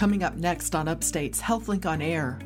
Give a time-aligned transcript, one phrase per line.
[0.00, 2.38] Coming up next on Upstate's HealthLink on Air,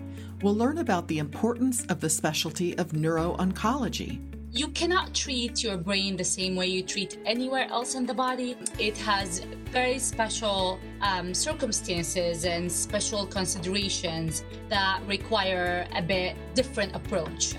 [0.42, 4.18] we'll learn about the importance of the specialty of neuro-oncology.
[4.50, 8.56] You cannot treat your brain the same way you treat anywhere else in the body.
[8.80, 9.38] It has
[9.70, 17.54] very special um, circumstances and special considerations that require a bit different approach.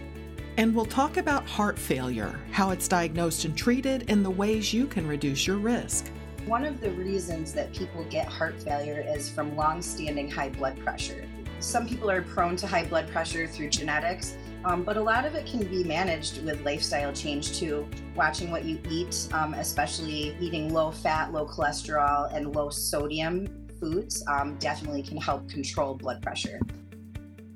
[0.58, 4.88] And we'll talk about heart failure, how it's diagnosed and treated, and the ways you
[4.88, 6.12] can reduce your risk.
[6.46, 10.80] One of the reasons that people get heart failure is from long standing high blood
[10.80, 11.28] pressure.
[11.60, 15.34] Some people are prone to high blood pressure through genetics, um, but a lot of
[15.34, 17.88] it can be managed with lifestyle change too.
[18.14, 23.48] Watching what you eat, um, especially eating low fat, low cholesterol, and low sodium
[23.80, 26.60] foods, um, definitely can help control blood pressure.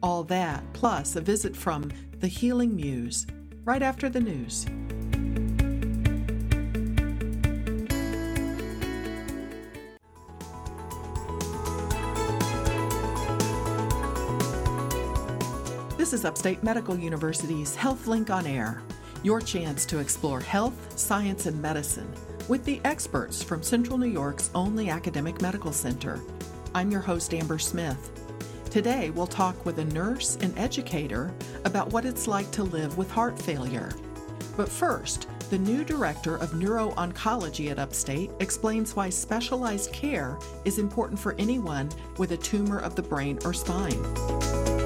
[0.01, 3.27] All that, plus a visit from the Healing Muse,
[3.65, 4.65] right after the news.
[16.09, 18.81] This is Upstate Medical University's HealthLink on Air,
[19.21, 22.11] your chance to explore health, science, and medicine
[22.47, 26.19] with the experts from Central New York's only academic medical center.
[26.73, 28.09] I'm your host, Amber Smith.
[28.71, 31.31] Today, we'll talk with a nurse and educator
[31.63, 33.91] about what it's like to live with heart failure.
[34.57, 41.19] But first, the new director of neuro-oncology at Upstate explains why specialized care is important
[41.19, 41.87] for anyone
[42.17, 44.78] with a tumor of the brain or spine.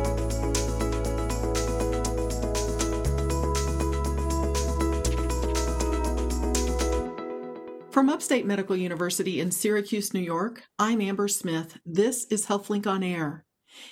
[7.94, 11.78] From Upstate Medical University in Syracuse, New York, I'm Amber Smith.
[11.86, 13.46] This is HealthLink on Air.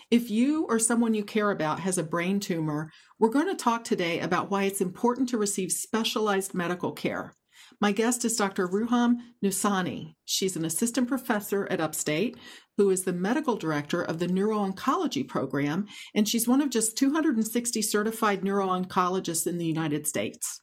[0.09, 3.83] If you or someone you care about has a brain tumor, we're going to talk
[3.83, 7.35] today about why it's important to receive specialized medical care.
[7.79, 8.67] My guest is Dr.
[8.67, 10.15] Ruham Nasany.
[10.25, 12.37] She's an assistant professor at Upstate
[12.77, 15.85] who is the medical director of the neuro-oncology program,
[16.15, 20.59] and she's one of just 260 certified neuro-oncologists in the United States.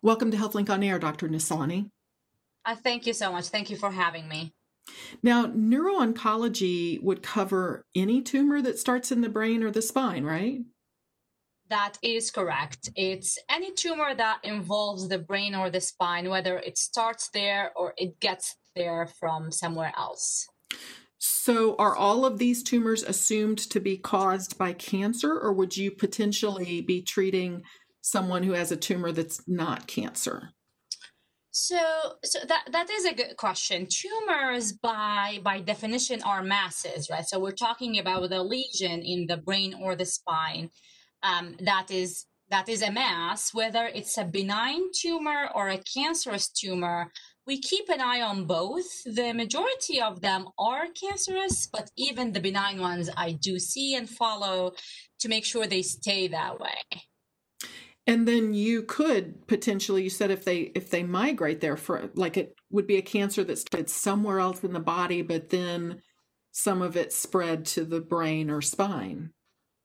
[0.00, 1.28] Welcome to HealthLink on Air, Dr.
[1.28, 1.90] Nasany.
[2.68, 3.46] Uh, thank you so much.
[3.46, 4.52] Thank you for having me.
[5.22, 10.60] Now, neuro-oncology would cover any tumor that starts in the brain or the spine, right?
[11.70, 12.90] That is correct.
[12.94, 17.94] It's any tumor that involves the brain or the spine, whether it starts there or
[17.96, 20.46] it gets there from somewhere else.
[21.16, 25.90] So, are all of these tumors assumed to be caused by cancer, or would you
[25.90, 27.62] potentially be treating
[28.02, 30.52] someone who has a tumor that's not cancer?
[31.50, 31.78] So,
[32.24, 33.86] so that that is a good question.
[33.90, 37.26] Tumors, by by definition, are masses, right?
[37.26, 40.70] So we're talking about a lesion in the brain or the spine.
[41.22, 46.48] Um, that is that is a mass, whether it's a benign tumor or a cancerous
[46.48, 47.10] tumor.
[47.46, 48.86] We keep an eye on both.
[49.04, 54.08] The majority of them are cancerous, but even the benign ones, I do see and
[54.08, 54.72] follow
[55.20, 57.07] to make sure they stay that way.
[58.08, 62.38] And then you could potentially, you said if they if they migrate there for like
[62.38, 66.00] it would be a cancer that spread somewhere else in the body, but then
[66.50, 69.34] some of it spread to the brain or spine.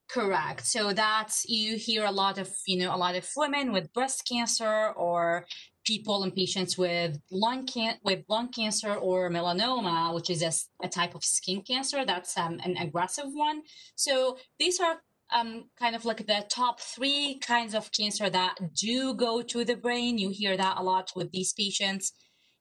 [0.10, 0.66] Correct.
[0.66, 4.26] So that's you hear a lot of you know a lot of women with breast
[4.26, 5.46] cancer or
[5.84, 10.88] people and patients with lung can with lung cancer or melanoma, which is a, a
[10.88, 12.06] type of skin cancer.
[12.06, 13.64] That's um, an aggressive one.
[13.96, 15.02] So these are
[15.32, 19.76] um, kind of like the top three kinds of cancer that do go to the
[19.76, 20.18] brain.
[20.18, 22.12] You hear that a lot with these patients.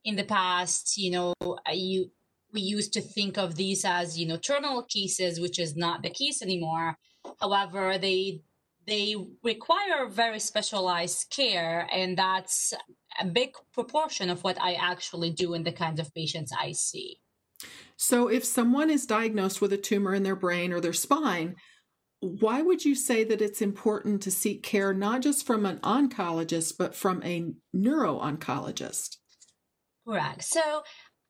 [0.05, 1.33] In the past, you know,
[1.71, 2.11] you
[2.51, 6.09] we used to think of these as you know terminal cases, which is not the
[6.09, 6.97] case anymore.
[7.39, 8.41] However, they
[8.85, 12.73] they require very specialized care, and that's
[13.19, 17.19] a big proportion of what I actually do in the kinds of patients I see.
[17.95, 21.55] So, if someone is diagnosed with a tumor in their brain or their spine,
[22.23, 26.77] why would you say that it's important to seek care not just from an oncologist
[26.77, 29.17] but from a neuro-oncologist?
[30.07, 30.43] Correct.
[30.43, 30.83] So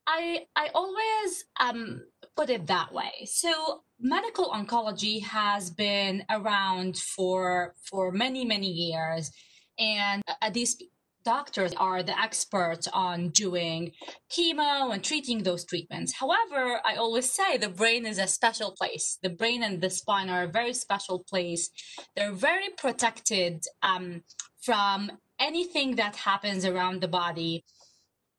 [0.05, 2.01] i i always um
[2.35, 3.25] put it that way.
[3.25, 9.31] So medical oncology has been around for for many many years.
[9.79, 10.77] And at these
[11.23, 13.91] doctors are the experts on doing
[14.31, 16.13] chemo and treating those treatments.
[16.13, 19.17] However, I always say the brain is a special place.
[19.21, 21.69] The brain and the spine are a very special place.
[22.15, 24.23] They're very protected um,
[24.61, 27.63] from anything that happens around the body.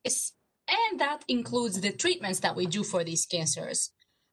[0.03, 0.33] It's,
[0.67, 3.91] and that includes the treatments that we do for these cancers.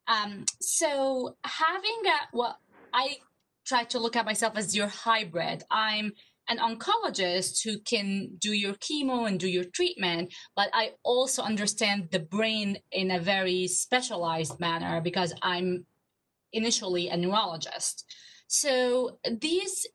[0.08, 2.56] Um, so having a, what
[2.92, 3.18] I
[3.66, 6.12] try to look at myself as your hybrid, I'm
[6.48, 12.08] an oncologist who can do your chemo and do your treatment, but I also understand
[12.10, 15.86] the brain in a very specialized manner because I'm
[16.52, 18.04] initially a neurologist.
[18.48, 19.86] So these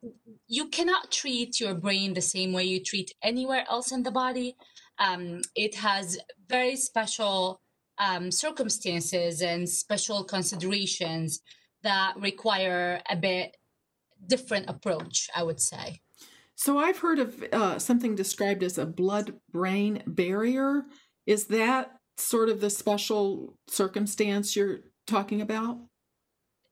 [0.48, 4.56] you cannot treat your brain the same way you treat anywhere else in the body.
[4.98, 6.18] Um, it has
[6.48, 7.60] very special
[7.98, 11.40] um, circumstances and special considerations
[11.82, 13.56] that require a bit
[14.26, 16.00] different approach, I would say.
[16.58, 20.86] So I've heard of uh, something described as a blood-brain barrier.
[21.24, 25.78] Is that sort of the special circumstance you're talking about?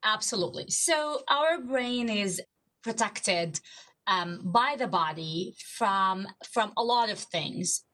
[0.03, 0.69] Absolutely.
[0.71, 2.43] So our brain is
[2.83, 3.61] protected
[4.09, 7.85] um, by the body from from a lot of things.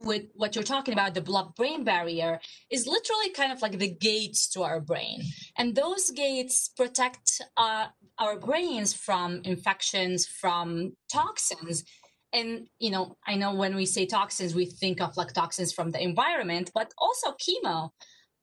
[0.00, 2.40] With what you're talking about, the blood-brain barrier
[2.70, 5.22] is literally kind of like the gates to our brain,
[5.56, 7.86] and those gates protect uh,
[8.18, 11.84] our brains from infections, from toxins.
[12.32, 15.90] And you know, I know when we say toxins, we think of like toxins from
[15.90, 17.90] the environment, but also chemo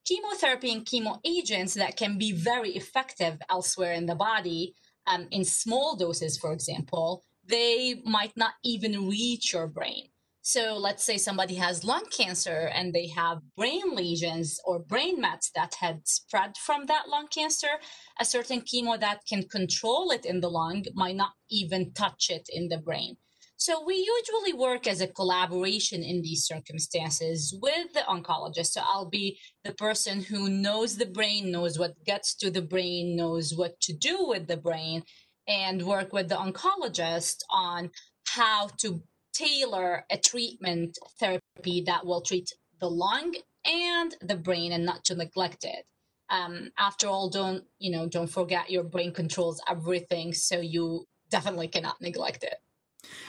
[0.05, 4.75] chemotherapy and chemo agents that can be very effective elsewhere in the body
[5.07, 10.07] um, in small doses, for example, they might not even reach your brain.
[10.47, 15.49] So let's say somebody has lung cancer and they have brain lesions or brain mets
[15.55, 17.79] that had spread from that lung cancer.
[18.19, 22.47] A certain chemo that can control it in the lung might not even touch it
[22.49, 23.17] in the brain.
[23.57, 28.67] So we usually work as a collaboration in these circumstances with the oncologist.
[28.67, 33.15] So I'll be the person who knows the brain, knows what gets to the brain,
[33.15, 35.01] knows what to do with the brain,
[35.47, 37.89] and work with the oncologist on
[38.27, 39.01] how to
[39.35, 43.35] tailor a treatment therapy that will treat the lung
[43.65, 45.85] and the brain and not to neglect it.
[46.29, 48.07] Um, after all, don't you know?
[48.07, 52.55] Don't forget your brain controls everything, so you definitely cannot neglect it.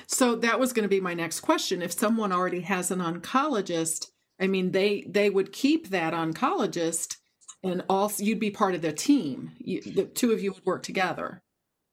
[0.07, 1.83] So that was going to be my next question.
[1.83, 4.07] If someone already has an oncologist,
[4.41, 7.17] I mean, they they would keep that oncologist,
[7.63, 9.53] and also you'd be part of the team.
[9.59, 11.43] You, the two of you would work together.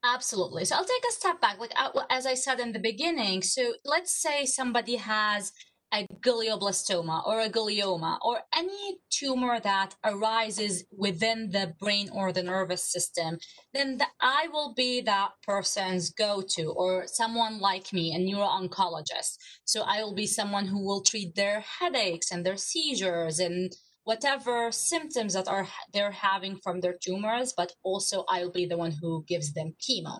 [0.03, 0.65] Absolutely.
[0.65, 1.59] So I'll take a step back.
[1.59, 1.71] Like
[2.09, 3.41] as I said in the beginning.
[3.41, 5.51] So let's say somebody has
[5.93, 12.41] a glioblastoma or a glioma or any tumor that arises within the brain or the
[12.41, 13.37] nervous system,
[13.75, 18.47] then the, I will be that person's go to or someone like me, a neuro
[18.47, 19.37] oncologist.
[19.65, 23.71] So I will be someone who will treat their headaches and their seizures and
[24.03, 28.91] whatever symptoms that are they're having from their tumors, but also I'll be the one
[28.91, 30.19] who gives them chemo.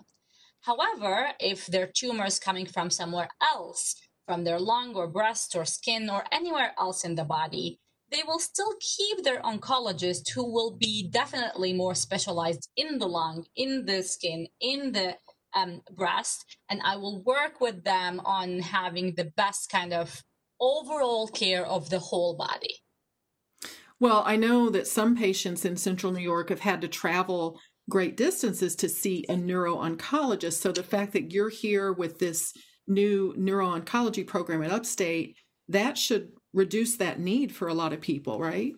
[0.62, 3.94] However, if their tumor is coming from somewhere else,
[4.26, 7.78] from their lung or breast or skin or anywhere else in the body,
[8.10, 13.44] they will still keep their oncologist who will be definitely more specialized in the lung,
[13.56, 15.16] in the skin, in the
[15.54, 16.44] um, breast.
[16.70, 20.22] And I will work with them on having the best kind of
[20.60, 22.83] overall care of the whole body.
[24.04, 27.58] Well, I know that some patients in central New York have had to travel
[27.88, 30.60] great distances to see a neuro oncologist.
[30.60, 32.52] So the fact that you're here with this
[32.86, 35.38] new neuro-oncology program at Upstate,
[35.70, 38.74] that should reduce that need for a lot of people, right?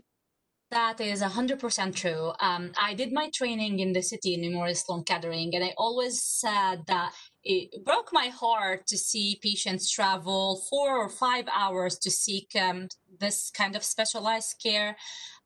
[0.71, 2.33] That is 100% true.
[2.41, 6.21] Um, I did my training in the city in Memorial Sloan Kettering, and I always
[6.21, 7.13] said that
[7.45, 12.89] it broke my heart to see patients travel four or five hours to seek um,
[13.21, 14.97] this kind of specialized care.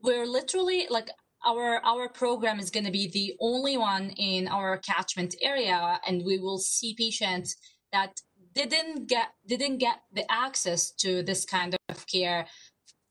[0.00, 1.10] We're literally like
[1.46, 6.24] our our program is going to be the only one in our catchment area, and
[6.24, 7.56] we will see patients
[7.92, 8.22] that
[8.54, 12.46] didn't get didn't get the access to this kind of care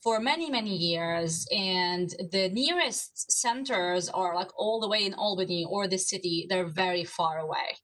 [0.03, 5.65] for many many years and the nearest centers are like all the way in albany
[5.69, 7.75] or the city they're very far away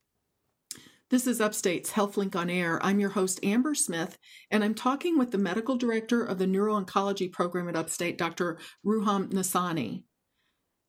[1.11, 2.83] this is Upstate's HealthLink on Air.
[2.83, 4.17] I'm your host, Amber Smith,
[4.49, 8.57] and I'm talking with the medical director of the neuro-oncology program at Upstate, Dr.
[8.83, 10.03] Ruham Nasany.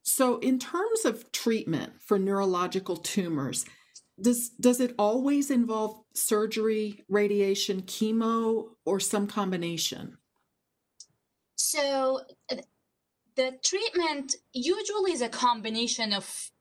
[0.04, 3.66] So, in terms of treatment for neurological tumors,
[4.20, 10.16] does does it always involve surgery, radiation, chemo, or some combination?
[11.68, 12.20] So
[13.34, 16.52] the treatment usually is a combination of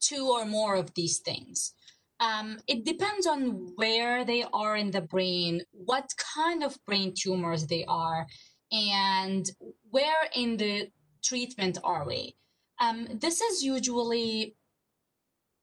[0.00, 1.74] two or more of these things.
[2.18, 7.66] Um, it depends on where they are in the brain, what kind of brain tumors
[7.66, 8.26] they are,
[8.72, 9.50] and
[9.90, 10.88] where in the
[11.22, 12.36] treatment are we.
[12.80, 14.56] Um, this is usually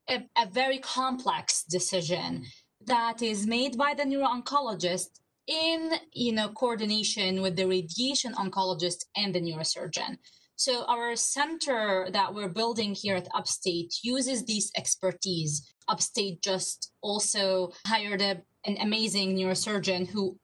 [0.07, 2.45] a, a very complex decision
[2.85, 5.09] that is made by the neuro-oncologist
[5.47, 10.17] in you know coordination with the radiation oncologist and the neurosurgeon.
[10.55, 15.73] So our center that we're building here at upstate uses these expertise.
[15.87, 20.37] Upstate just also hired a, an amazing neurosurgeon who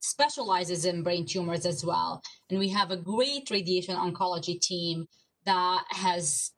[0.00, 2.22] specializes in brain tumors as well.
[2.48, 5.06] And we have a great radiation oncology team
[5.44, 6.52] that has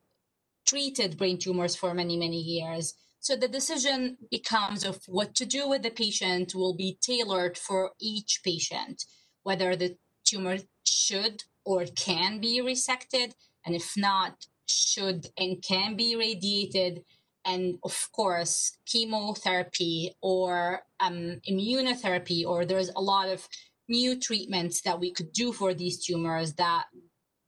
[0.66, 2.94] treated brain tumors for many, many years.
[3.20, 7.92] So the decision becomes of what to do with the patient will be tailored for
[8.00, 9.04] each patient,
[9.42, 13.32] whether the tumor should or can be resected,
[13.64, 17.04] and if not, should and can be radiated,
[17.44, 23.48] and of course, chemotherapy or um, immunotherapy, or there's a lot of
[23.88, 26.84] new treatments that we could do for these tumors that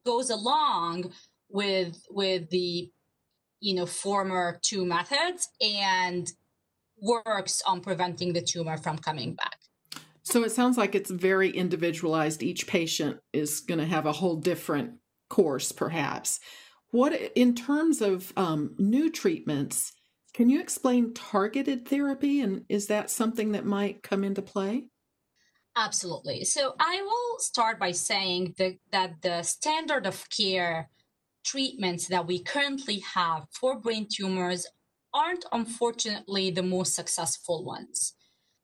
[0.07, 1.13] goes along
[1.49, 2.91] with with the
[3.61, 6.31] you know former two methods and
[7.00, 9.59] works on preventing the tumor from coming back.
[10.23, 12.43] So it sounds like it's very individualized.
[12.43, 14.95] Each patient is going to have a whole different
[15.31, 16.41] course perhaps.
[16.91, 19.93] What in terms of um, new treatments
[20.35, 24.85] can you explain targeted therapy and is that something that might come into play?
[25.77, 26.45] Absolutely.
[26.45, 30.91] So i will start by saying that, that the standard of care
[31.50, 34.67] treatments that we currently have for brain tumors
[35.14, 38.14] aren't unfortunately the most successful ones.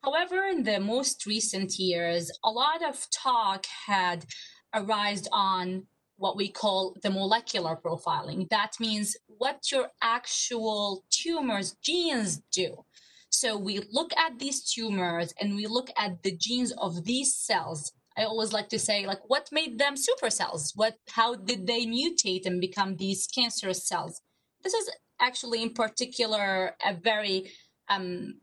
[0.03, 4.27] However, in the most recent years, a lot of talk had
[4.75, 5.87] arisen on
[6.17, 8.49] what we call the molecular profiling.
[8.51, 12.85] That means what your actual tumor's genes do.
[13.31, 17.93] So we look at these tumors and we look at the genes of these cells
[18.17, 20.73] I always like to say, like, what made them supercells?
[20.75, 24.21] What, how did they mutate and become these cancerous cells?
[24.63, 24.91] This is
[25.21, 27.51] actually, in particular, a very
[27.89, 28.35] um,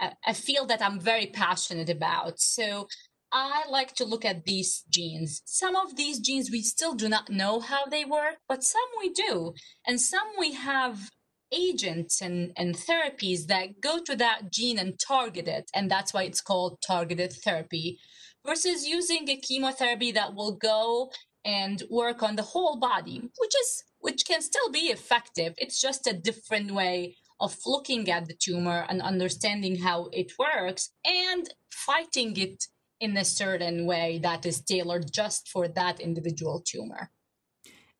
[0.00, 2.40] a, a field that I'm very passionate about.
[2.40, 2.88] So
[3.32, 5.40] I like to look at these genes.
[5.46, 9.10] Some of these genes we still do not know how they work, but some we
[9.10, 9.54] do,
[9.86, 11.08] and some we have
[11.54, 16.24] agents and, and therapies that go to that gene and target it, and that's why
[16.24, 17.98] it's called targeted therapy
[18.46, 21.10] versus using a chemotherapy that will go
[21.44, 25.54] and work on the whole body, which is which can still be effective.
[25.58, 30.90] It's just a different way of looking at the tumor and understanding how it works
[31.04, 32.64] and fighting it
[33.00, 37.10] in a certain way that is tailored just for that individual tumor.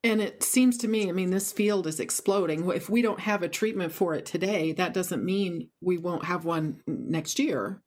[0.05, 2.69] And it seems to me, I mean, this field is exploding.
[2.71, 6.45] If we don't have a treatment for it today, that doesn't mean we won't have
[6.45, 7.83] one next year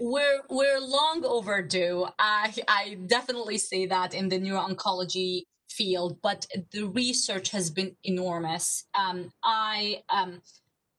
[0.00, 2.06] we're we're long overdue.
[2.18, 8.86] I I definitely say that in the neuro-oncology field, but the research has been enormous.
[8.98, 10.40] Um, I um,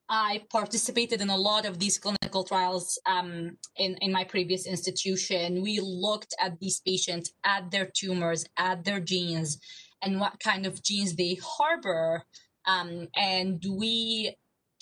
[0.08, 5.64] I participated in a lot of these clinical trials um, in, in my previous institution.
[5.64, 9.58] We looked at these patients, at their tumors, at their genes,
[10.04, 12.24] and what kind of genes they harbor.
[12.68, 14.36] Um, and we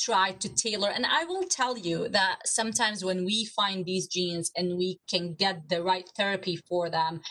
[0.04, 0.90] try to tailor.
[0.90, 5.34] And I will tell you that sometimes when we find these genes and we can
[5.34, 7.22] get the right therapy for them,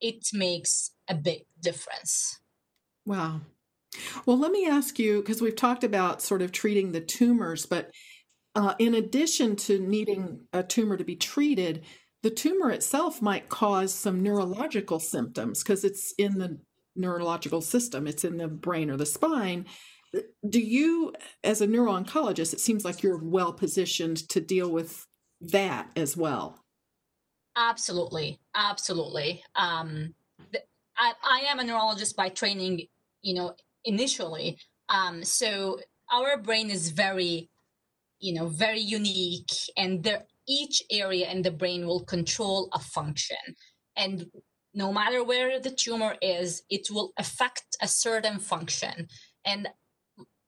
[0.00, 2.40] it makes a big difference.
[3.06, 3.40] Wow.
[4.24, 7.90] Well, let me ask you because we've talked about sort of treating the tumors, but
[8.54, 11.84] uh, in addition to needing a tumor to be treated,
[12.22, 16.58] the tumor itself might cause some neurological symptoms because it's in the
[16.96, 19.66] neurological system, it's in the brain or the spine
[20.48, 21.12] do you
[21.44, 25.06] as a neuro-oncologist it seems like you're well positioned to deal with
[25.40, 26.58] that as well.
[27.56, 28.40] Absolutely.
[28.54, 29.42] Absolutely.
[29.56, 30.14] Um,
[30.96, 32.86] I, I am a neurologist by training
[33.22, 34.58] you know initially.
[34.88, 35.80] Um, so
[36.12, 37.48] our brain is very
[38.18, 43.36] you know very unique and there each area in the brain will control a function.
[43.96, 44.26] And
[44.74, 49.08] no matter where the tumor is it will affect a certain function.
[49.44, 49.68] And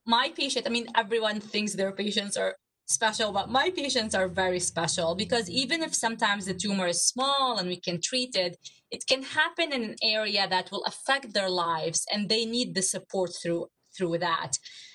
[0.06, 2.56] my patient, I mean, everyone thinks their patients are
[2.86, 7.58] special, but my patients are very special because even if sometimes the tumor is small
[7.58, 8.56] and we can treat it,
[8.90, 12.82] it can happen in an area that will affect their lives and they need the
[12.82, 13.66] support through
[13.96, 14.52] through that.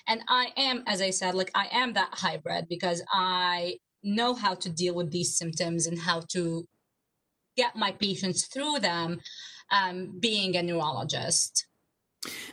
[0.08, 4.54] And I am, as I said, like I am that hybrid because I know how
[4.54, 6.66] to deal with these symptoms and how to
[7.56, 9.20] get my patients through them
[9.70, 11.67] um, being a neurologist.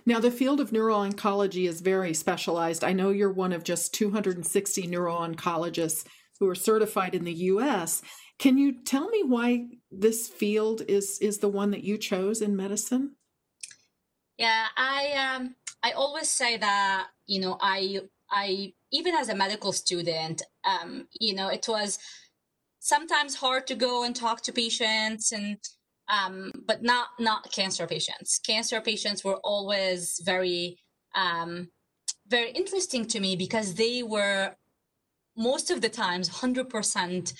[0.06, 2.84] Now, the field of neuro-oncology is very specialized.
[2.84, 6.06] I know you're one of just 260 neuro-oncologists
[6.40, 8.02] who are certified in the US.
[8.38, 12.56] Can you tell me why this field is is the one that you chose in
[12.56, 13.16] medicine?
[14.38, 19.72] Yeah, I um I always say that, you know, I I even as a medical
[19.72, 21.98] student, um, you know, it was
[22.80, 25.58] sometimes hard to go and talk to patients and
[26.10, 28.40] um, but not not cancer patients.
[28.40, 30.78] Cancer patients were always very
[31.16, 31.70] um,
[32.28, 34.56] very interesting to me because they were
[35.38, 37.34] most of the times 100%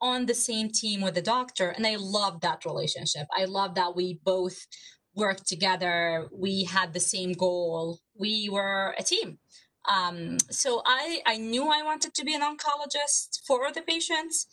[0.00, 3.94] on the same team with the doctor and i loved that relationship i loved that
[3.94, 4.66] we both
[5.14, 6.28] worked together.
[6.32, 7.98] We had the same goal.
[8.18, 9.38] We were a team.
[9.84, 14.46] Um, so I, I knew I wanted to be an oncologist for the patients.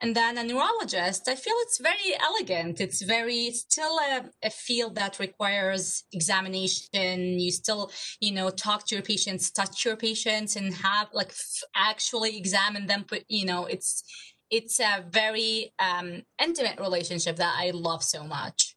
[0.00, 2.80] And then a neurologist, I feel it's very elegant.
[2.80, 7.38] It's very still a, a field that requires examination.
[7.38, 11.62] You still, you know, talk to your patients, touch your patients, and have like f-
[11.74, 13.06] actually examine them.
[13.28, 14.02] You know, it's
[14.50, 18.73] it's a very um, intimate relationship that I love so much.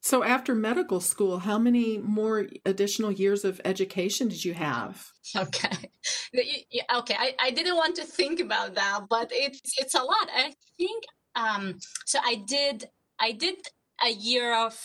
[0.00, 5.04] So, after medical school, how many more additional years of education did you have?
[5.36, 5.90] Okay,
[6.94, 7.16] okay.
[7.18, 10.28] I, I didn't want to think about that, but it's it's a lot.
[10.34, 12.20] I think um, so.
[12.24, 12.84] I did
[13.18, 13.56] I did
[14.04, 14.78] a year of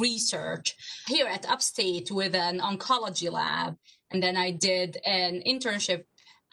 [0.00, 0.76] research
[1.08, 3.74] here at Upstate with an oncology lab,
[4.12, 6.04] and then I did an internship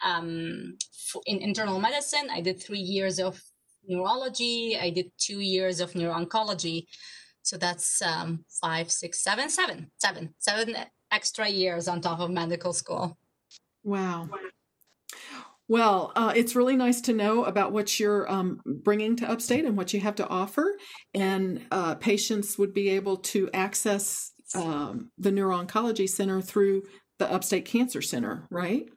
[0.03, 0.77] um,
[1.25, 2.29] in internal medicine.
[2.31, 3.39] I did three years of
[3.87, 4.77] neurology.
[4.79, 6.85] I did two years of neuro-oncology.
[7.47, 10.75] So that's um, five, six, seven, seven, seven, seven
[11.13, 13.17] extra years on top of medical school.
[13.85, 14.27] Wow.
[15.69, 19.77] Well, uh, it's really nice to know about what you're um, bringing to Upstate and
[19.77, 20.75] what you have to offer.
[21.13, 26.83] And uh, patients would be able to access um, the Neuro-Oncology Center through
[27.17, 28.89] the Upstate Cancer Center, right?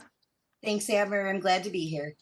[0.63, 1.27] Thanks, Amber.
[1.27, 2.13] I'm glad to be here.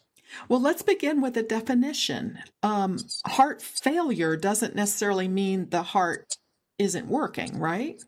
[0.48, 2.38] Well, let's begin with a definition.
[2.62, 6.36] Um, heart failure doesn't necessarily mean the heart
[6.78, 8.02] isn't working, right?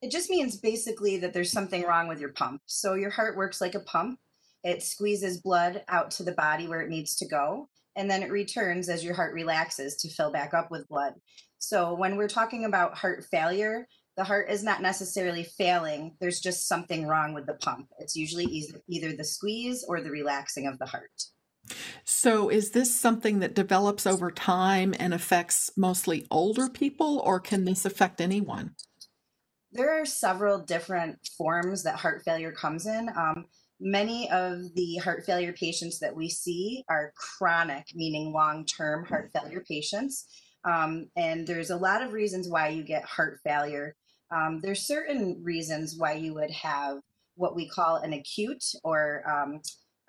[0.00, 2.62] It just means basically that there's something wrong with your pump.
[2.66, 4.18] So your heart works like a pump.
[4.64, 8.30] It squeezes blood out to the body where it needs to go, and then it
[8.30, 11.14] returns as your heart relaxes to fill back up with blood.
[11.58, 13.86] So when we're talking about heart failure,
[14.18, 16.16] the heart is not necessarily failing.
[16.20, 17.86] There's just something wrong with the pump.
[18.00, 18.46] It's usually
[18.88, 21.22] either the squeeze or the relaxing of the heart.
[22.04, 27.64] So, is this something that develops over time and affects mostly older people, or can
[27.64, 28.74] this affect anyone?
[29.70, 33.10] There are several different forms that heart failure comes in.
[33.16, 33.44] Um,
[33.78, 39.30] many of the heart failure patients that we see are chronic, meaning long term heart
[39.32, 40.26] failure patients.
[40.64, 43.94] Um, and there's a lot of reasons why you get heart failure.
[44.30, 46.98] Um, there's certain reasons why you would have
[47.36, 49.60] what we call an acute or um,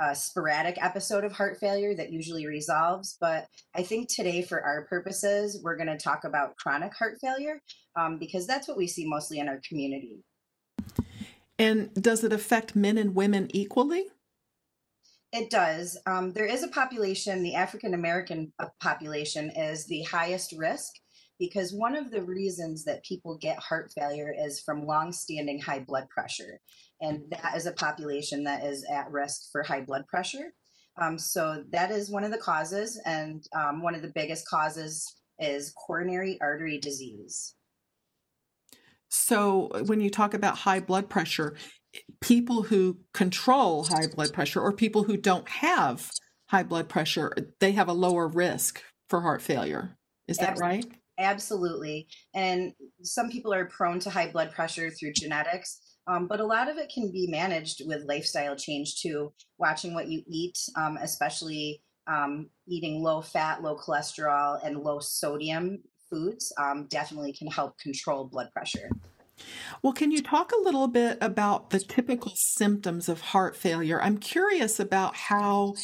[0.01, 3.17] a sporadic episode of heart failure that usually resolves.
[3.19, 7.61] But I think today, for our purposes, we're going to talk about chronic heart failure
[7.95, 10.23] um, because that's what we see mostly in our community.
[11.57, 14.05] And does it affect men and women equally?
[15.31, 15.97] It does.
[16.07, 18.51] Um, there is a population, the African American
[18.81, 20.93] population is the highest risk
[21.39, 26.09] because one of the reasons that people get heart failure is from long-standing high blood
[26.09, 26.59] pressure.
[27.01, 30.53] And that is a population that is at risk for high blood pressure.
[31.01, 33.01] Um, so that is one of the causes.
[33.05, 37.55] And um, one of the biggest causes is coronary artery disease.
[39.07, 41.55] So when you talk about high blood pressure
[42.21, 46.11] people who control high blood pressure or people who don't have
[46.49, 49.97] high blood pressure they have a lower risk for heart failure.
[50.27, 50.77] Is that Absolutely.
[50.77, 52.07] right Absolutely.
[52.33, 56.69] And some people are prone to high blood pressure through genetics, Um, but a lot
[56.69, 61.83] of it can be managed with lifestyle change too, watching what you eat, um, especially
[62.07, 68.25] um, eating low fat, low cholesterol, and low sodium foods um, definitely can help control
[68.25, 68.89] blood pressure.
[69.83, 74.01] Well, can you talk a little bit about the typical symptoms of heart failure?
[74.01, 75.75] I'm curious about how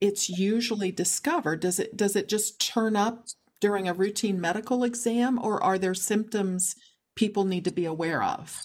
[0.00, 1.60] it's usually discovered.
[1.60, 3.26] Does it does it just turn up
[3.60, 6.74] during a routine medical exam or are there symptoms
[7.14, 8.62] people need to be aware of?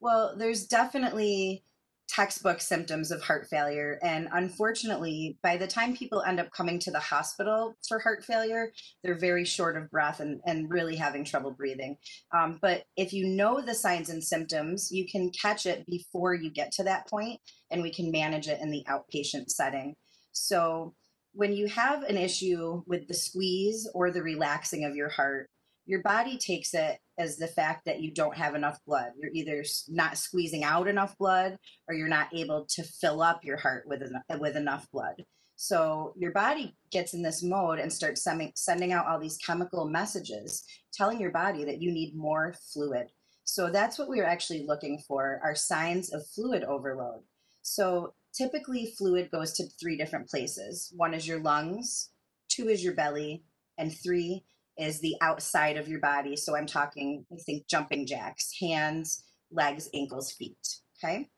[0.00, 1.64] Well, there's definitely
[2.08, 3.98] textbook symptoms of heart failure.
[4.02, 8.72] And unfortunately, by the time people end up coming to the hospital for heart failure,
[9.02, 11.96] they're very short of breath and, and really having trouble breathing.
[12.36, 16.50] Um, but if you know the signs and symptoms, you can catch it before you
[16.50, 19.94] get to that point, and we can manage it in the outpatient setting.
[20.32, 20.94] So,
[21.34, 25.48] when you have an issue with the squeeze or the relaxing of your heart,
[25.86, 29.10] your body takes it as the fact that you don't have enough blood.
[29.18, 33.58] You're either not squeezing out enough blood or you're not able to fill up your
[33.58, 35.24] heart with enough, with enough blood.
[35.56, 39.86] So your body gets in this mode and starts sending, sending out all these chemical
[39.86, 43.08] messages telling your body that you need more fluid.
[43.44, 47.20] So that's what we're actually looking for are signs of fluid overload.
[47.62, 50.92] So typically fluid goes to three different places.
[50.96, 52.10] One is your lungs,
[52.48, 53.44] two is your belly,
[53.78, 54.44] and three
[54.76, 56.36] is the outside of your body.
[56.36, 60.58] So I'm talking, I think, jumping jacks, hands, legs, ankles, feet.
[61.02, 61.28] Okay.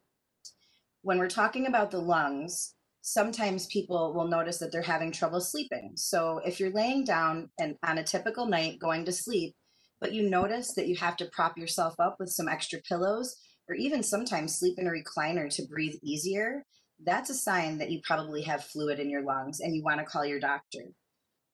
[1.03, 5.93] When we're talking about the lungs, sometimes people will notice that they're having trouble sleeping.
[5.97, 9.55] So if you're laying down and on a typical night going to sleep,
[10.01, 13.37] but you notice that you have to prop yourself up with some extra pillows,
[13.69, 16.65] or even sometimes sleep in a recliner to breathe easier,
[17.05, 20.07] that's a sign that you probably have fluid in your lungs and you want to
[20.07, 20.85] call your doctor.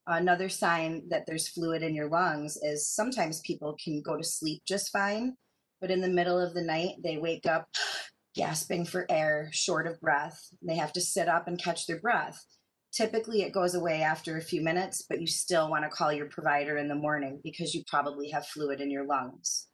[0.06, 4.62] Another sign that there's fluid in your lungs is sometimes people can go to sleep
[4.66, 5.36] just fine,
[5.80, 7.68] but in the middle of the night, they wake up
[8.34, 10.40] gasping for air, short of breath.
[10.62, 12.44] They have to sit up and catch their breath.
[12.92, 16.26] Typically, it goes away after a few minutes, but you still want to call your
[16.26, 19.68] provider in the morning because you probably have fluid in your lungs.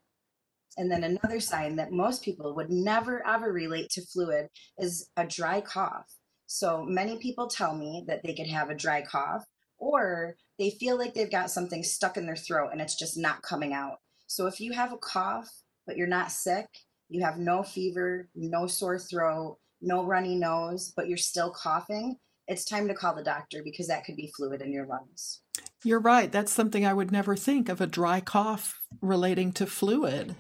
[0.78, 4.46] And then another sign that most people would never ever relate to fluid
[4.78, 6.06] is a dry cough.
[6.46, 9.44] So many people tell me that they could have a dry cough
[9.76, 13.42] or they feel like they've got something stuck in their throat and it's just not
[13.42, 13.96] coming out.
[14.28, 15.48] So if you have a cough,
[15.86, 16.66] but you're not sick,
[17.08, 22.64] you have no fever, no sore throat, no runny nose, but you're still coughing, it's
[22.64, 25.40] time to call the doctor because that could be fluid in your lungs.
[25.84, 26.32] You're right.
[26.32, 30.34] That's something I would never think of a dry cough relating to fluid.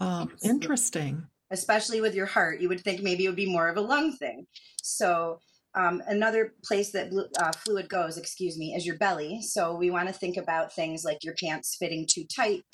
[0.00, 1.26] Um, interesting.
[1.50, 4.12] Especially with your heart, you would think maybe it would be more of a lung
[4.12, 4.46] thing.
[4.82, 5.40] So
[5.74, 9.42] um, another place that uh, fluid goes, excuse me, is your belly.
[9.42, 12.64] So we want to think about things like your pants fitting too tight,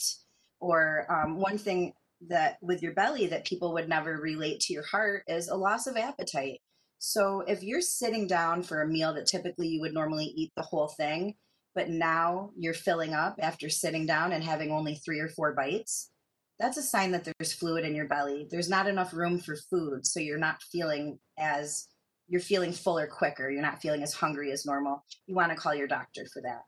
[0.61, 1.93] or um, one thing
[2.29, 5.87] that with your belly that people would never relate to your heart is a loss
[5.87, 6.61] of appetite.
[6.99, 10.63] So if you're sitting down for a meal that typically you would normally eat the
[10.63, 11.35] whole thing,
[11.75, 16.11] but now you're filling up after sitting down and having only three or four bites,
[16.59, 18.47] that's a sign that there's fluid in your belly.
[18.51, 21.89] There's not enough room for food, so you're not feeling as
[22.29, 25.75] you're feeling fuller quicker, you're not feeling as hungry as normal, you want to call
[25.75, 26.63] your doctor for that.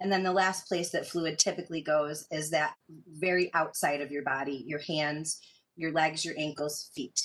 [0.00, 2.74] And then the last place that fluid typically goes is that
[3.18, 5.38] very outside of your body, your hands,
[5.76, 7.20] your legs, your ankles, feet.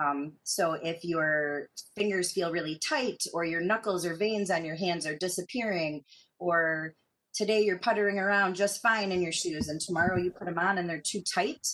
[0.00, 4.76] Um, so if your fingers feel really tight, or your knuckles or veins on your
[4.76, 6.02] hands are disappearing,
[6.38, 6.94] or
[7.34, 10.78] today you're puttering around just fine in your shoes, and tomorrow you put them on
[10.78, 11.66] and they're too tight,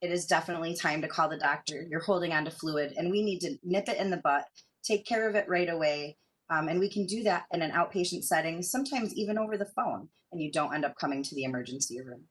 [0.00, 1.84] it is definitely time to call the doctor.
[1.90, 4.44] You're holding on to fluid, and we need to nip it in the butt
[4.88, 6.16] take care of it right away.
[6.50, 10.08] Um, and we can do that in an outpatient setting, sometimes even over the phone,
[10.32, 12.24] and you don't end up coming to the emergency room.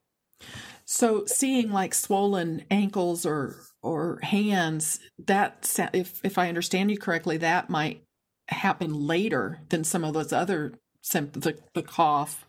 [0.85, 7.37] So, seeing like swollen ankles or or hands, that if if I understand you correctly,
[7.37, 8.03] that might
[8.47, 12.46] happen later than some of those other symptoms, the, the cough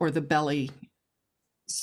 [0.00, 0.70] or the belly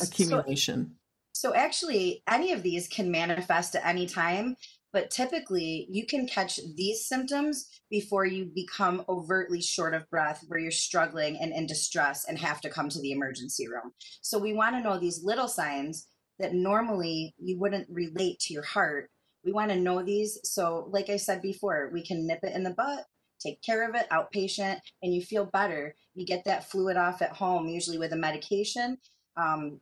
[0.02, 0.95] accumulation.
[1.34, 4.56] So, so actually, any of these can manifest at any time
[4.93, 10.60] but typically you can catch these symptoms before you become overtly short of breath where
[10.60, 14.54] you're struggling and in distress and have to come to the emergency room so we
[14.54, 16.08] want to know these little signs
[16.39, 19.10] that normally you wouldn't relate to your heart
[19.43, 22.63] we want to know these so like i said before we can nip it in
[22.63, 23.06] the butt
[23.43, 27.32] take care of it outpatient and you feel better you get that fluid off at
[27.32, 28.97] home usually with a medication
[29.36, 29.79] um,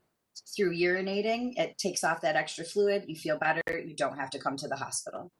[0.56, 3.06] through urinating, it takes off that extra fluid.
[3.08, 3.62] You feel better.
[3.68, 5.32] You don't have to come to the hospital.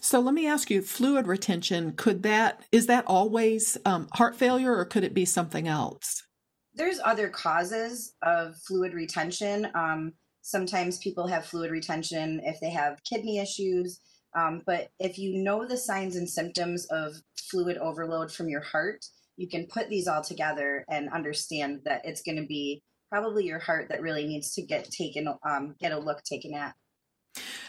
[0.00, 4.74] So let me ask you, fluid retention, could that, is that always um, heart failure
[4.76, 6.22] or could it be something else?
[6.74, 9.68] There's other causes of fluid retention.
[9.74, 14.00] Um, Sometimes people have fluid retention if they have kidney issues.
[14.34, 17.14] Um, but if you know the signs and symptoms of
[17.50, 19.04] fluid overload from your heart,
[19.36, 23.58] you can put these all together and understand that it's going to be probably your
[23.58, 26.74] heart that really needs to get taken, um, get a look taken at.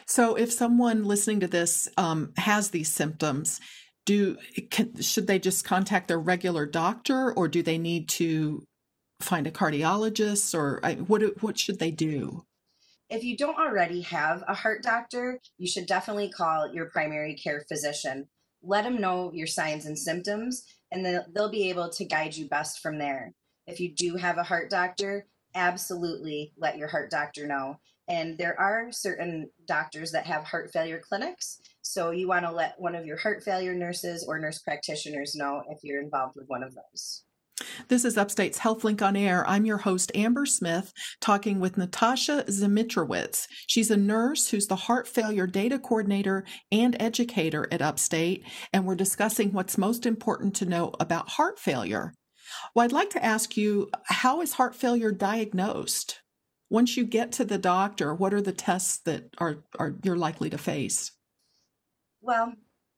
[0.05, 3.61] So, if someone listening to this um, has these symptoms,
[4.05, 4.37] do
[4.69, 8.63] can, should they just contact their regular doctor, or do they need to
[9.21, 12.45] find a cardiologist, or what what should they do?
[13.13, 17.63] If you don't already have a heart doctor, you should definitely call your primary care
[17.69, 18.27] physician.
[18.63, 22.79] Let them know your signs and symptoms, and they'll be able to guide you best
[22.79, 23.35] from there.
[23.67, 27.77] If you do have a heart doctor, absolutely let your heart doctor know.
[28.07, 31.61] And there are certain doctors that have heart failure clinics.
[31.83, 35.61] So you want to let one of your heart failure nurses or nurse practitioners know
[35.69, 37.25] if you're involved with one of those.
[37.87, 39.47] This is Upstate's HealthLink on Air.
[39.47, 43.47] I'm your host, Amber Smith, talking with Natasha Zmitrowitz.
[43.67, 48.95] She's a nurse who's the heart failure data coordinator and educator at Upstate, and we're
[48.95, 52.13] discussing what's most important to know about heart failure.
[52.73, 56.19] Well, I'd like to ask you how is heart failure diagnosed?
[56.73, 60.49] once you get to the doctor, what are the tests that are, are you're likely
[60.49, 61.11] to face?
[62.19, 62.51] Well,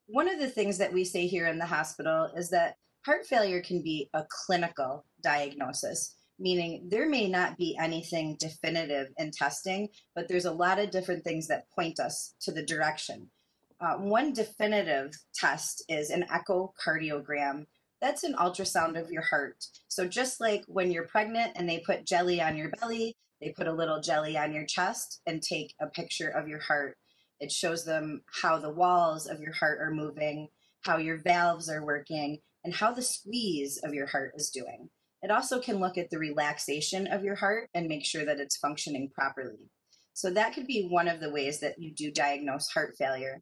[0.05, 3.61] one of the things that we say here in the hospital is that heart failure
[3.61, 10.27] can be a clinical diagnosis, meaning there may not be anything definitive in testing, but
[10.27, 13.29] there's a lot of different things that point us to the direction.
[13.79, 17.65] Uh, one definitive test is an echocardiogram.
[18.01, 19.65] That's an ultrasound of your heart.
[19.87, 23.67] So, just like when you're pregnant and they put jelly on your belly, they put
[23.67, 26.97] a little jelly on your chest and take a picture of your heart.
[27.39, 30.47] It shows them how the walls of your heart are moving,
[30.81, 34.89] how your valves are working, and how the squeeze of your heart is doing.
[35.21, 38.57] It also can look at the relaxation of your heart and make sure that it's
[38.57, 39.71] functioning properly.
[40.13, 43.41] So, that could be one of the ways that you do diagnose heart failure.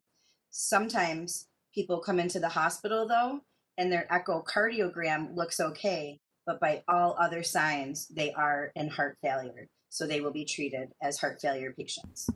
[0.50, 3.40] Sometimes people come into the hospital, though,
[3.76, 9.68] and their echocardiogram looks okay, but by all other signs, they are in heart failure
[9.94, 12.28] so they will be treated as heart failure patients.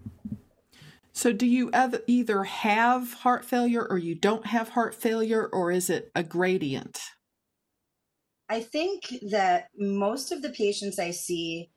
[1.18, 1.72] So, do you
[2.07, 7.00] either have heart failure or you don't have heart failure, or is it a gradient?
[8.48, 11.72] I think that most of the patients I see,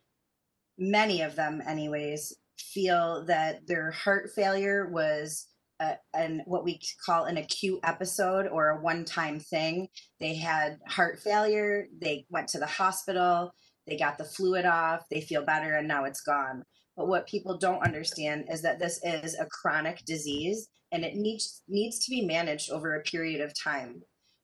[0.78, 5.48] many of them anyways, feel that their heart failure was
[5.80, 9.88] a, an what we call an acute episode or a one-time thing.
[10.20, 13.56] They had heart failure, they went to the hospital,
[13.92, 16.64] they got the fluid off, they feel better, and now it's gone.
[16.96, 21.64] But what people don't understand is that this is a chronic disease and it needs
[21.68, 24.02] needs to be managed over a period of time.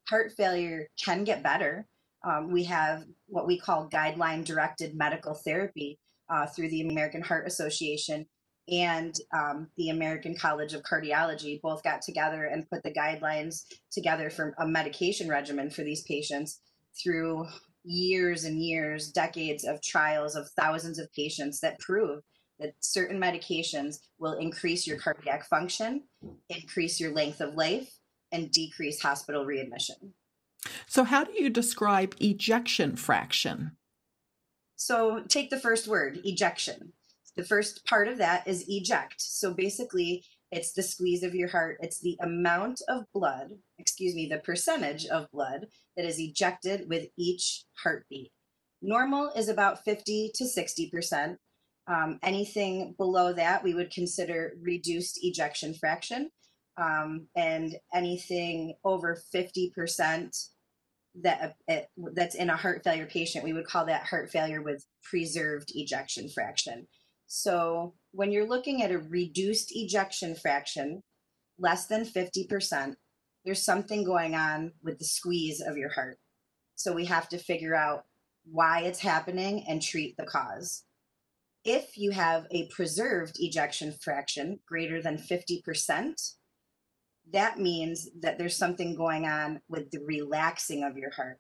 [0.10, 1.88] Heart failure can get better.
[2.28, 5.98] Um, we have what we call guideline directed medical therapy
[6.30, 8.26] uh, through the American Heart Association
[8.70, 14.30] and um, the American College of Cardiology both got together and put the guidelines together
[14.30, 16.60] for a medication regimen for these patients
[17.02, 17.46] through
[17.88, 22.22] years and years, decades of trials of thousands of patients that prove
[22.60, 26.04] that certain medications will increase your cardiac function,
[26.50, 27.90] increase your length of life,
[28.32, 30.14] and decrease hospital readmission.
[30.88, 33.72] So, how do you describe ejection fraction?
[34.76, 36.94] So, take the first word, ejection.
[37.36, 39.22] The first part of that is eject.
[39.22, 41.78] So, basically, it's the squeeze of your heart.
[41.82, 47.10] It's the amount of blood, excuse me, the percentage of blood that is ejected with
[47.18, 48.32] each heartbeat.
[48.82, 51.38] Normal is about 50 to 60%.
[51.88, 56.30] Um, anything below that, we would consider reduced ejection fraction.
[56.78, 60.50] Um, and anything over 50%
[61.24, 61.78] that uh,
[62.14, 66.30] that's in a heart failure patient, we would call that heart failure with preserved ejection
[66.30, 66.88] fraction.
[67.28, 71.04] So when you're looking at a reduced ejection fraction,
[71.60, 72.96] less than 50%,
[73.44, 76.18] there's something going on with the squeeze of your heart.
[76.76, 78.06] So we have to figure out
[78.50, 80.84] why it's happening and treat the cause.
[81.66, 86.34] If you have a preserved ejection fraction greater than 50%,
[87.34, 91.40] that means that there's something going on with the relaxing of your heart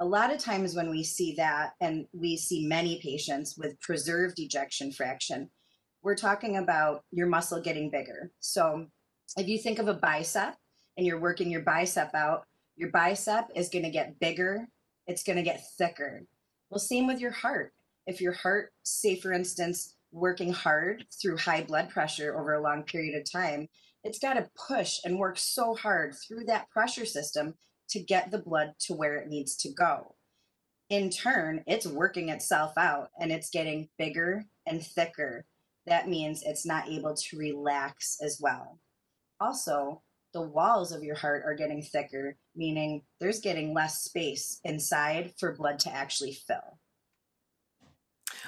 [0.00, 4.38] a lot of times when we see that, and we see many patients with preserved
[4.38, 5.50] ejection fraction,
[6.02, 8.30] we're talking about your muscle getting bigger.
[8.38, 8.86] So
[9.36, 10.54] if you think of a bicep
[10.96, 12.44] and you're working your bicep out,
[12.76, 14.68] your bicep is going to get bigger,
[15.08, 16.22] it's going to get thicker.
[16.70, 17.72] Well, same with your heart.
[18.06, 22.84] If your heart, say for instance, working hard through high blood pressure over a long
[22.84, 23.68] period of time,
[24.04, 27.54] it's got to push and work so hard through that pressure system
[27.90, 30.14] to get the blood to where it needs to go.
[30.90, 35.44] In turn, it's working itself out and it's getting bigger and thicker.
[35.86, 38.78] that means it's not able to relax as well.
[39.40, 40.02] Also,
[40.34, 45.54] the walls of your heart are getting thicker, meaning there's getting less space inside for
[45.54, 46.78] blood to actually fill.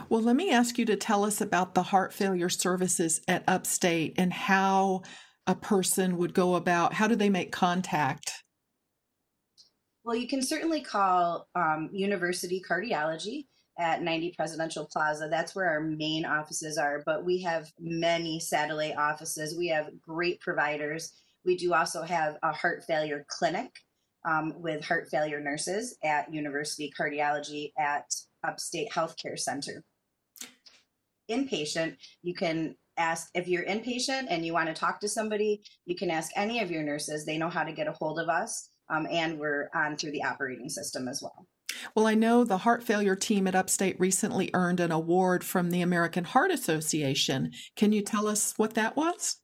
[0.09, 4.15] Well, let me ask you to tell us about the heart failure services at Upstate
[4.19, 5.03] and how
[5.47, 8.33] a person would go about, how do they make contact?
[10.05, 13.47] Well, you can certainly call um, University Cardiology
[13.79, 15.29] at 90 Presidential Plaza.
[15.31, 19.57] That's where our main offices are, but we have many satellite offices.
[19.57, 21.13] We have great providers.
[21.45, 23.71] We do also have a heart failure clinic
[24.29, 28.05] um, with heart failure nurses at University Cardiology at
[28.47, 29.85] Upstate Healthcare Center.
[31.31, 35.95] Inpatient, you can ask if you're inpatient and you want to talk to somebody, you
[35.95, 37.25] can ask any of your nurses.
[37.25, 40.25] They know how to get a hold of us, um, and we're on through the
[40.25, 41.47] operating system as well.
[41.95, 45.83] Well, I know the heart failure team at Upstate recently earned an award from the
[45.83, 47.53] American Heart Association.
[47.77, 49.37] Can you tell us what that was?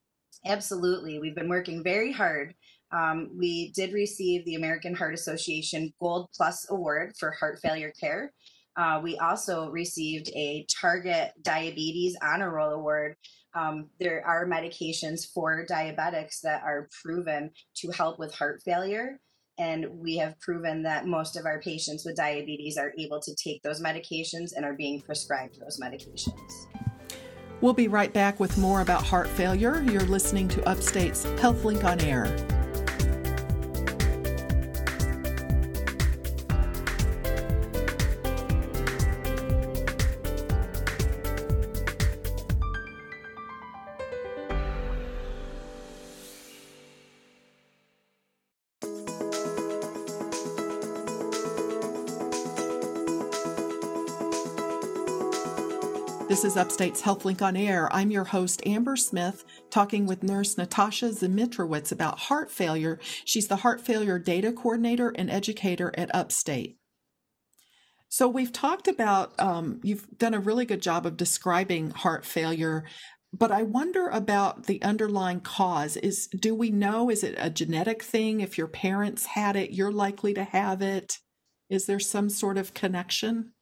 [0.44, 1.18] Absolutely.
[1.18, 2.54] We've been working very hard.
[2.92, 8.32] Um, we did receive the American Heart Association Gold Plus Award for heart failure care.
[8.76, 13.16] Uh, we also received a Target Diabetes Honor Roll Award.
[13.54, 19.18] Um, there are medications for diabetics that are proven to help with heart failure.
[19.58, 23.62] And we have proven that most of our patients with diabetes are able to take
[23.62, 26.66] those medications and are being prescribed those medications.
[27.62, 29.82] We'll be right back with more about heart failure.
[29.82, 32.55] You're listening to Upstate's HealthLink on Air.
[56.56, 57.88] Upstate's HealthLink on Air.
[57.92, 62.98] I'm your host, Amber Smith, talking with nurse Natasha Zmitrowitz about heart failure.
[63.24, 66.78] She's the heart failure data coordinator and educator at Upstate.
[68.08, 72.84] So, we've talked about, um, you've done a really good job of describing heart failure,
[73.32, 75.96] but I wonder about the underlying cause.
[75.96, 78.40] Is do we know is it a genetic thing?
[78.40, 81.18] If your parents had it, you're likely to have it.
[81.68, 83.52] Is there some sort of connection?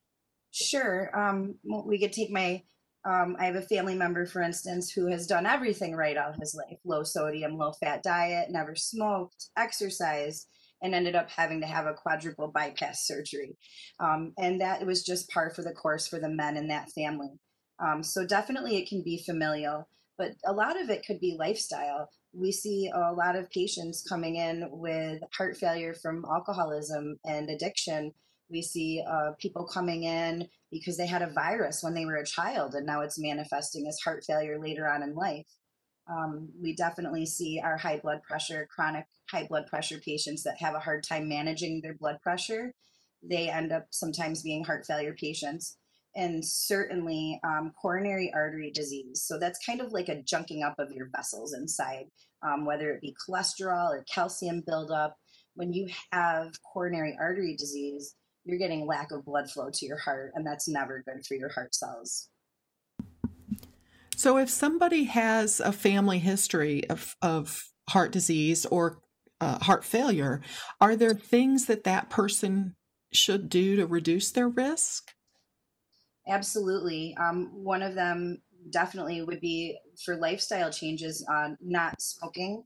[0.53, 1.11] Sure.
[1.19, 2.63] Um, we could take my,
[3.05, 6.55] um, I have a family member, for instance, who has done everything right all his
[6.55, 10.49] life low sodium, low fat diet, never smoked, exercised,
[10.83, 13.57] and ended up having to have a quadruple bypass surgery.
[14.01, 17.39] Um, and that was just par for the course for the men in that family.
[17.79, 22.09] Um, so definitely it can be familial, but a lot of it could be lifestyle.
[22.33, 28.13] We see a lot of patients coming in with heart failure from alcoholism and addiction
[28.51, 32.27] we see uh, people coming in because they had a virus when they were a
[32.27, 35.47] child and now it's manifesting as heart failure later on in life.
[36.11, 40.75] Um, we definitely see our high blood pressure, chronic high blood pressure patients that have
[40.75, 42.75] a hard time managing their blood pressure.
[43.23, 45.79] They end up sometimes being heart failure patients.
[46.17, 49.23] And certainly um, coronary artery disease.
[49.25, 52.07] So that's kind of like a junking up of your vessels inside,
[52.43, 55.17] um, whether it be cholesterol or calcium buildup.
[55.55, 60.33] When you have coronary artery disease, you're getting lack of blood flow to your heart,
[60.35, 62.29] and that's never good for your heart cells.
[64.17, 69.01] So, if somebody has a family history of, of heart disease or
[69.41, 70.41] uh, heart failure,
[70.81, 72.77] are there things that that person
[73.13, 75.13] should do to reduce their risk?
[76.27, 77.17] Absolutely.
[77.19, 82.65] Um, one of them definitely would be for lifestyle changes on not smoking,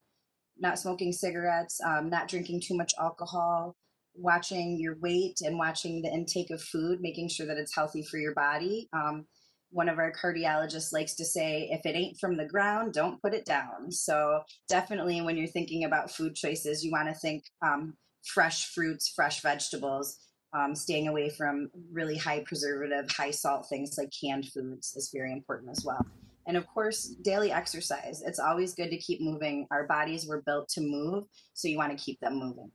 [0.58, 3.76] not smoking cigarettes, um, not drinking too much alcohol,
[4.18, 8.18] watching your weight and watching the intake of food, making sure that it's healthy for
[8.18, 8.88] your body.
[8.92, 9.26] Um,
[9.70, 13.34] one of our cardiologists likes to say, if it ain't from the ground, don't put
[13.34, 13.90] it down.
[13.90, 19.12] So, definitely when you're thinking about food choices, you want to think um, fresh fruits,
[19.14, 20.18] fresh vegetables,
[20.54, 25.32] um, staying away from really high preservative, high salt things like canned foods is very
[25.32, 26.04] important as well.
[26.46, 28.22] And of course, daily exercise.
[28.24, 29.66] It's always good to keep moving.
[29.70, 32.70] Our bodies were built to move, so you want to keep them moving.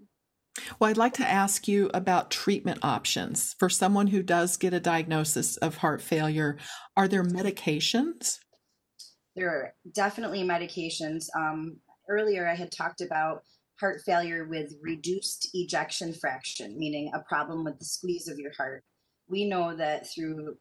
[0.80, 4.80] Well, I'd like to ask you about treatment options for someone who does get a
[4.80, 6.58] diagnosis of heart failure.
[6.96, 8.40] Are there medications?
[9.36, 11.26] There are definitely medications.
[11.36, 11.78] Um,
[12.10, 13.42] earlier, I had talked about
[13.80, 18.84] heart failure with reduced ejection fraction, meaning a problem with the squeeze of your heart.
[19.28, 20.58] We know that through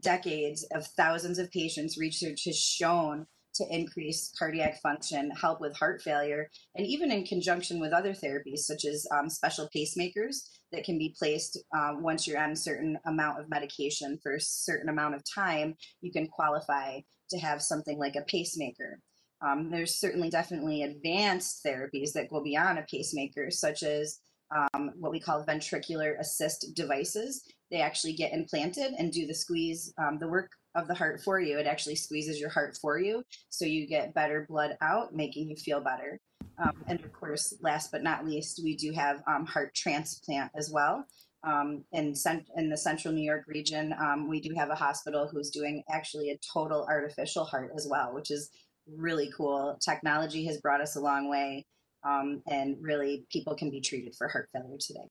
[0.00, 3.26] decades of thousands of patients, research has shown
[3.56, 8.58] to increase cardiac function, help with heart failure, and even in conjunction with other therapies
[8.58, 12.98] such as um, special pacemakers that can be placed uh, once you're on a certain
[13.06, 16.98] amount of medication for a certain amount of time, you can qualify
[17.30, 19.00] to have something like a pacemaker.
[19.42, 24.20] Um, there's certainly definitely advanced therapies that go beyond a pacemaker, such as
[24.54, 27.42] um, what we call ventricular assist devices.
[27.70, 31.40] They actually get implanted and do the squeeze, um, the work of the heart for
[31.40, 31.58] you.
[31.58, 35.56] It actually squeezes your heart for you, so you get better blood out, making you
[35.56, 36.20] feel better.
[36.58, 40.70] Um, and of course, last but not least, we do have um, heart transplant as
[40.70, 41.04] well.
[41.44, 45.28] Um, in, cent- in the central New York region, um, we do have a hospital
[45.30, 48.50] who's doing actually a total artificial heart as well, which is
[48.96, 49.78] really cool.
[49.80, 51.66] Technology has brought us a long way,
[52.04, 55.08] um, and really, people can be treated for heart failure today.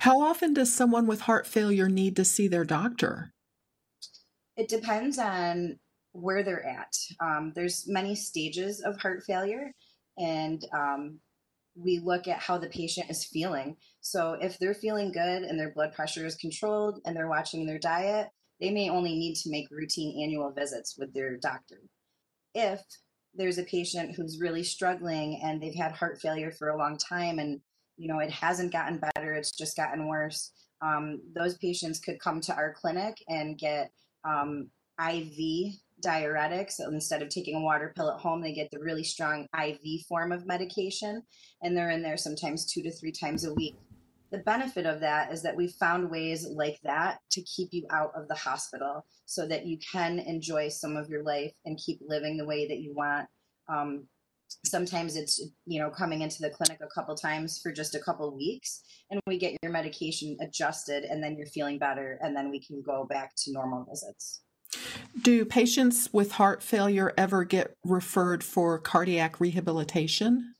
[0.00, 3.32] How often does someone with heart failure need to see their doctor?
[4.56, 5.78] It depends on
[6.12, 6.94] where they're at.
[7.20, 9.72] Um, there's many stages of heart failure,
[10.18, 11.20] and um,
[11.74, 13.76] we look at how the patient is feeling.
[14.00, 17.78] So if they're feeling good and their blood pressure is controlled and they're watching their
[17.78, 18.28] diet,
[18.60, 21.82] they may only need to make routine annual visits with their doctor.
[22.54, 22.80] If
[23.36, 27.38] there's a patient who's really struggling and they've had heart failure for a long time
[27.38, 27.60] and
[27.96, 30.52] you know it hasn't gotten better it's just gotten worse
[30.82, 33.90] um, those patients could come to our clinic and get
[34.26, 34.70] um,
[35.10, 35.74] iv
[36.04, 36.72] diuretics.
[36.72, 39.80] So instead of taking a water pill at home they get the really strong iv
[40.08, 41.22] form of medication
[41.62, 43.76] and they're in there sometimes two to three times a week.
[44.32, 48.10] The benefit of that is that we've found ways like that to keep you out
[48.16, 52.36] of the hospital so that you can enjoy some of your life and keep living
[52.36, 53.28] the way that you want.
[53.68, 54.08] Um,
[54.64, 58.34] sometimes it's you know coming into the clinic a couple times for just a couple
[58.36, 62.60] weeks and we get your medication adjusted and then you're feeling better and then we
[62.60, 64.42] can go back to normal visits.
[65.22, 70.54] Do patients with heart failure ever get referred for cardiac rehabilitation?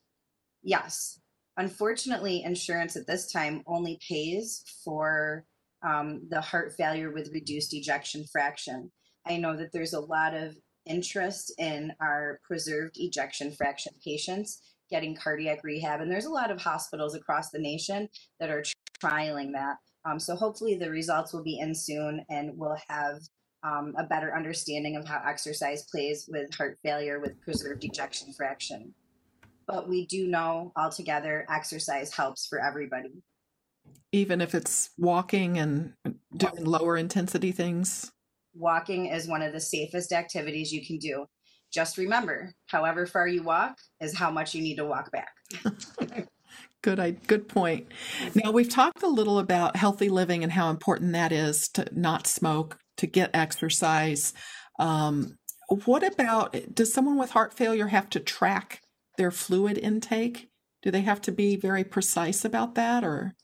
[0.62, 1.20] Yes.
[1.56, 5.44] Unfortunately insurance at this time only pays for
[5.86, 8.90] um, the heart failure with reduced ejection fraction.
[9.26, 10.56] I know that there's a lot of
[10.86, 16.00] interest in our preserved ejection fraction patients getting cardiac rehab.
[16.00, 18.08] And there's a lot of hospitals across the nation
[18.40, 18.62] that are
[19.02, 19.76] trialing that.
[20.04, 23.18] Um, so hopefully the results will be in soon and we'll have
[23.64, 28.94] um, a better understanding of how exercise plays with heart failure with preserved ejection fraction.
[29.66, 33.22] But we do know altogether exercise helps for everybody.
[34.12, 35.94] Even if it's walking and
[36.36, 38.12] doing lower intensity things?
[38.58, 41.26] Walking is one of the safest activities you can do.
[41.72, 45.32] Just remember, however far you walk is how much you need to walk back.
[46.82, 47.88] good good point.
[48.34, 52.26] Now we've talked a little about healthy living and how important that is to not
[52.26, 54.32] smoke, to get exercise.
[54.78, 55.36] Um,
[55.84, 58.80] what about does someone with heart failure have to track
[59.18, 60.48] their fluid intake?
[60.82, 63.34] Do they have to be very precise about that or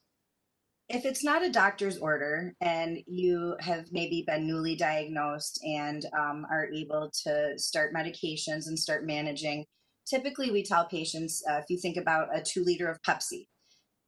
[0.92, 6.46] if it's not a doctor's order and you have maybe been newly diagnosed and um,
[6.50, 9.64] are able to start medications and start managing,
[10.06, 13.46] typically we tell patients uh, if you think about a two liter of Pepsi,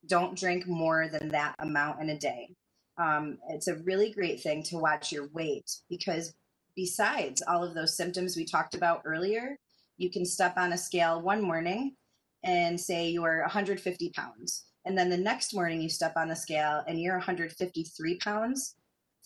[0.07, 2.51] don't drink more than that amount in a day.
[2.99, 6.35] Um, it's a really great thing to watch your weight because
[6.76, 9.57] besides all of those symptoms we talked about earlier,
[9.97, 11.97] you can step on a scale one morning
[12.45, 16.82] and say you're 150 pounds and then the next morning you step on the scale
[16.87, 18.76] and you're 153 pounds,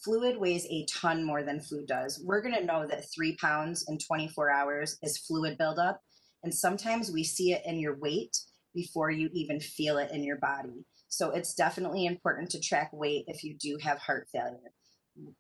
[0.02, 2.22] fluid weighs a ton more than food does.
[2.24, 6.00] We're going to know that three pounds in 24 hours is fluid buildup.
[6.44, 8.36] And sometimes we see it in your weight
[8.74, 10.84] before you even feel it in your body.
[11.08, 14.72] So it's definitely important to track weight if you do have heart failure.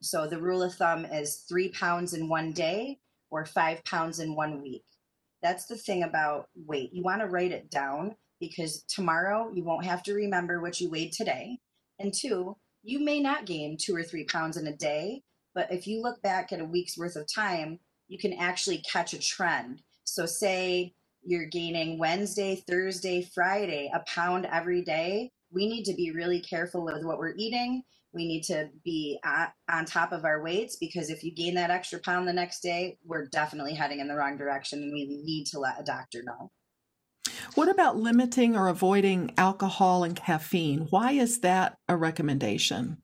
[0.02, 2.98] So the rule of thumb is three pounds in one day
[3.30, 4.82] or five pounds in one week.
[5.40, 6.90] That's the thing about weight.
[6.92, 10.90] You want to write it down because tomorrow you won't have to remember what you
[10.90, 11.58] weighed today.
[11.98, 15.22] And two, you may not gain two or three pounds in a day,
[15.54, 19.12] but if you look back at a week's worth of time, you can actually catch
[19.12, 19.82] a trend.
[20.04, 25.30] So, say you're gaining Wednesday, Thursday, Friday, a pound every day.
[25.50, 27.82] We need to be really careful with what we're eating.
[28.14, 29.20] We need to be
[29.70, 32.98] on top of our weights because if you gain that extra pound the next day,
[33.04, 36.50] we're definitely heading in the wrong direction and we need to let a doctor know.
[37.54, 40.86] What about limiting or avoiding alcohol and caffeine?
[40.90, 42.98] Why is that a recommendation?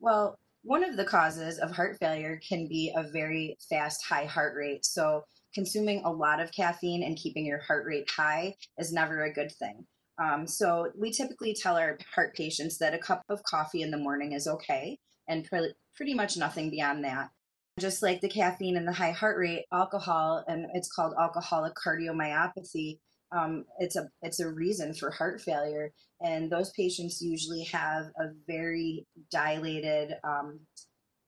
[0.00, 4.54] Well, one of the causes of heart failure can be a very fast, high heart
[4.56, 4.84] rate.
[4.84, 5.24] So,
[5.54, 9.50] consuming a lot of caffeine and keeping your heart rate high is never a good
[9.52, 9.86] thing.
[10.22, 13.96] Um, so, we typically tell our heart patients that a cup of coffee in the
[13.96, 14.98] morning is okay,
[15.28, 17.30] and pre- pretty much nothing beyond that.
[17.78, 22.98] just like the caffeine and the high heart rate, alcohol, and it's called alcoholic cardiomyopathy.
[23.30, 28.28] Um, it's a it's a reason for heart failure, and those patients usually have a
[28.46, 30.60] very dilated, um,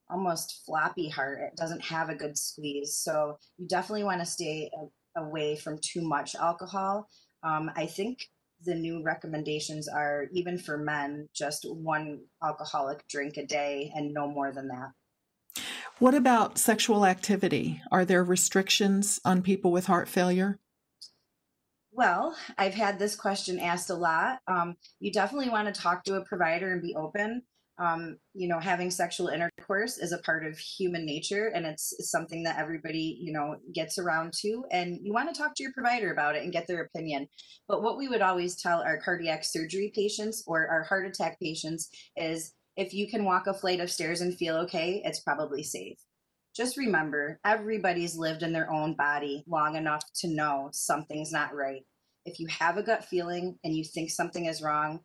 [0.09, 1.41] almost floppy heart.
[1.41, 5.79] It doesn't have a good squeeze, so you definitely want to stay a, away from
[5.83, 7.09] too much alcohol.
[7.43, 8.29] Um, I think
[8.65, 14.29] the new recommendations are even for men, just one alcoholic drink a day and no
[14.29, 14.91] more than that.
[15.99, 17.83] What about sexual activity?
[17.91, 20.59] Are there restrictions on people with heart failure?
[21.93, 24.39] Well, I've had this question asked a lot.
[24.47, 27.43] Um, you definitely want to talk to a provider and be open.
[27.79, 32.11] Um, you know, having sexual intercourse is a part of human nature and it's, it's
[32.11, 34.65] something that everybody, you know, gets around to.
[34.71, 37.27] And you want to talk to your provider about it and get their opinion.
[37.67, 41.89] But what we would always tell our cardiac surgery patients or our heart attack patients
[42.17, 45.99] is if you can walk a flight of stairs and feel okay, it's probably safe.
[46.61, 51.87] Just remember, everybody's lived in their own body long enough to know something's not right.
[52.27, 55.01] If you have a gut feeling and you think something is wrong,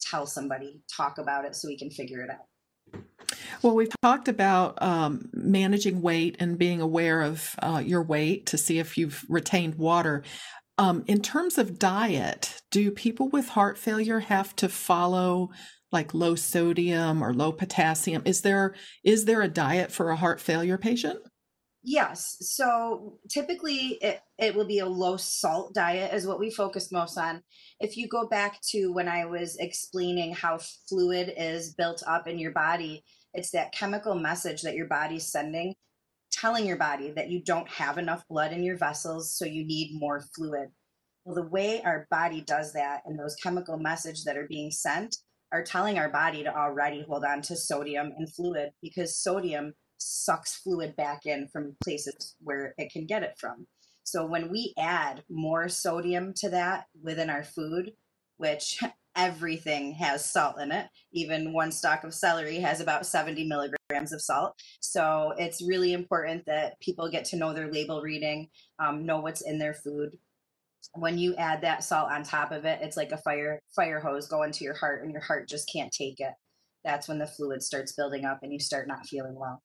[0.00, 3.04] tell somebody, talk about it so we can figure it out.
[3.62, 8.58] Well, we've talked about um, managing weight and being aware of uh, your weight to
[8.58, 10.24] see if you've retained water.
[10.76, 15.50] Um, in terms of diet, do people with heart failure have to follow
[15.96, 18.22] like low sodium or low potassium?
[18.26, 21.18] Is there is there a diet for a heart failure patient?
[21.82, 22.36] Yes.
[22.40, 27.16] So typically it, it will be a low salt diet is what we focus most
[27.16, 27.42] on.
[27.80, 32.38] If you go back to when I was explaining how fluid is built up in
[32.38, 35.74] your body, it's that chemical message that your body's sending,
[36.32, 39.98] telling your body that you don't have enough blood in your vessels, so you need
[39.98, 40.68] more fluid.
[41.24, 45.16] Well, the way our body does that and those chemical messages that are being sent
[45.56, 50.54] are telling our body to already hold on to sodium and fluid because sodium sucks
[50.54, 53.66] fluid back in from places where it can get it from.
[54.04, 57.92] So when we add more sodium to that within our food,
[58.36, 58.78] which
[59.16, 64.20] everything has salt in it, even one stalk of celery has about 70 milligrams of
[64.20, 64.52] salt.
[64.80, 68.48] So it's really important that people get to know their label reading,
[68.78, 70.18] um, know what's in their food.
[70.94, 74.28] When you add that salt on top of it, it's like a fire fire hose
[74.28, 76.32] going to your heart, and your heart just can't take it.
[76.84, 79.62] That's when the fluid starts building up, and you start not feeling well.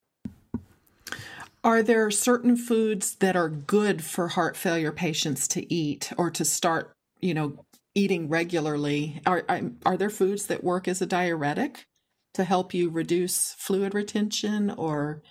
[1.63, 6.43] Are there certain foods that are good for heart failure patients to eat or to
[6.43, 9.21] start, you know, eating regularly?
[9.25, 9.45] Are
[9.85, 11.85] are there foods that work as a diuretic
[12.33, 15.21] to help you reduce fluid retention or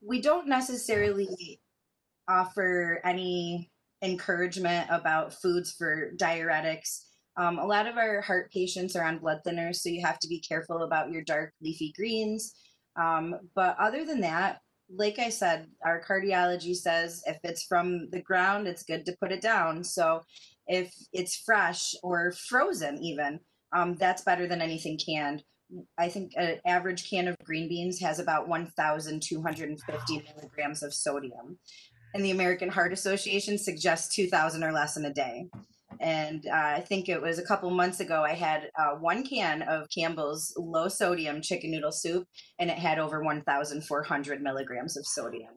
[0.00, 1.60] we don't necessarily
[2.28, 3.70] offer any
[4.02, 7.04] encouragement about foods for diuretics.
[7.36, 10.28] Um, a lot of our heart patients are on blood thinners, so you have to
[10.28, 12.54] be careful about your dark leafy greens.
[12.96, 18.22] Um, but other than that, like I said, our cardiology says if it's from the
[18.22, 19.84] ground, it's good to put it down.
[19.84, 20.22] So
[20.66, 23.40] if it's fresh or frozen, even,
[23.72, 25.42] um, that's better than anything canned.
[25.98, 31.58] I think an average can of green beans has about 1,250 milligrams of sodium.
[32.14, 35.48] And the American Heart Association suggests 2,000 or less in a day.
[36.00, 39.62] And uh, I think it was a couple months ago, I had uh, one can
[39.62, 42.26] of Campbell's low sodium chicken noodle soup,
[42.58, 45.54] and it had over 1,400 milligrams of sodium.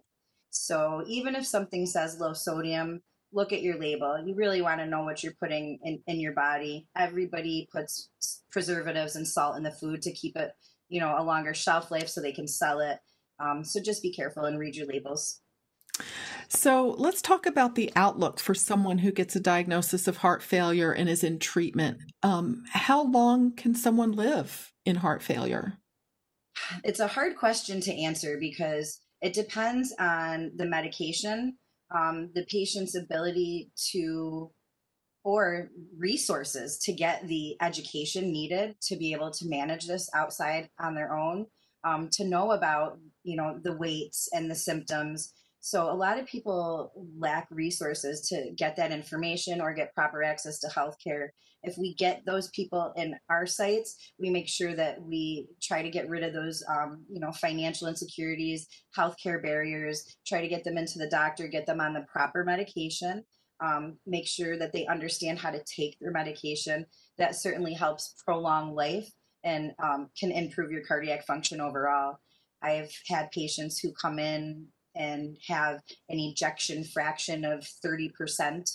[0.50, 4.22] So even if something says low sodium, look at your label.
[4.26, 6.88] You really want to know what you're putting in, in your body.
[6.98, 8.10] Everybody puts
[8.52, 10.52] preservatives and salt in the food to keep it,
[10.90, 12.98] you know, a longer shelf life so they can sell it.
[13.40, 15.41] Um, so just be careful and read your labels.
[16.50, 20.92] So let's talk about the outlook for someone who gets a diagnosis of heart failure
[20.92, 22.00] and is in treatment.
[22.24, 25.78] Um, how long can someone live in heart failure?
[26.84, 31.58] It's a hard question to answer because it depends on the medication,
[31.96, 34.52] um, the patient's ability to,
[35.24, 40.96] or resources to get the education needed to be able to manage this outside on
[40.96, 41.46] their own,
[41.84, 46.26] um, to know about, you know, the weights and the symptoms so a lot of
[46.26, 51.30] people lack resources to get that information or get proper access to healthcare.
[51.62, 55.92] If we get those people in our sites, we make sure that we try to
[55.92, 60.18] get rid of those, um, you know, financial insecurities, healthcare barriers.
[60.26, 63.24] Try to get them into the doctor, get them on the proper medication.
[63.64, 66.88] Um, make sure that they understand how to take their medication.
[67.20, 69.08] That certainly helps prolong life
[69.44, 72.18] and um, can improve your cardiac function overall.
[72.64, 74.66] I've had patients who come in
[74.96, 75.80] and have
[76.10, 78.70] an ejection fraction of 30%,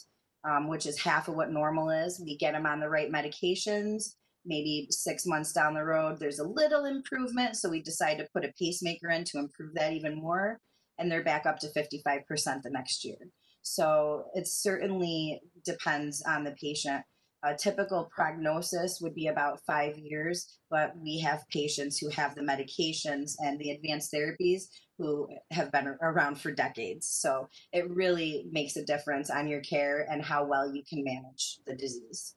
[0.49, 2.21] um, which is half of what normal is.
[2.25, 4.15] We get them on the right medications,
[4.47, 7.57] maybe six months down the road, there's a little improvement.
[7.57, 10.61] So we decide to put a pacemaker in to improve that even more.
[10.99, 13.19] And they're back up to 55% the next year.
[13.63, 17.03] So it certainly depends on the patient.
[17.47, 22.41] A typical prognosis would be about five years, but we have patients who have the
[22.41, 24.65] medications and the advanced therapies
[24.99, 27.07] who have been around for decades.
[27.07, 31.59] So it really makes a difference on your care and how well you can manage
[31.67, 32.35] the disease.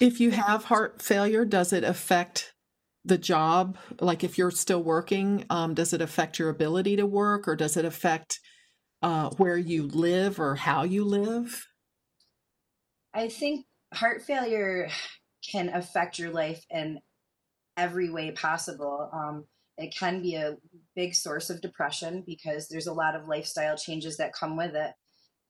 [0.00, 2.52] If you have heart failure, does it affect
[3.04, 3.78] the job?
[4.00, 7.76] Like if you're still working, um, does it affect your ability to work or does
[7.76, 8.40] it affect
[9.02, 11.64] uh, where you live or how you live?
[13.14, 14.88] I think heart failure
[15.50, 17.00] can affect your life in
[17.76, 19.10] every way possible.
[19.12, 19.44] Um,
[19.78, 20.56] it can be a
[20.94, 24.92] big source of depression because there's a lot of lifestyle changes that come with it.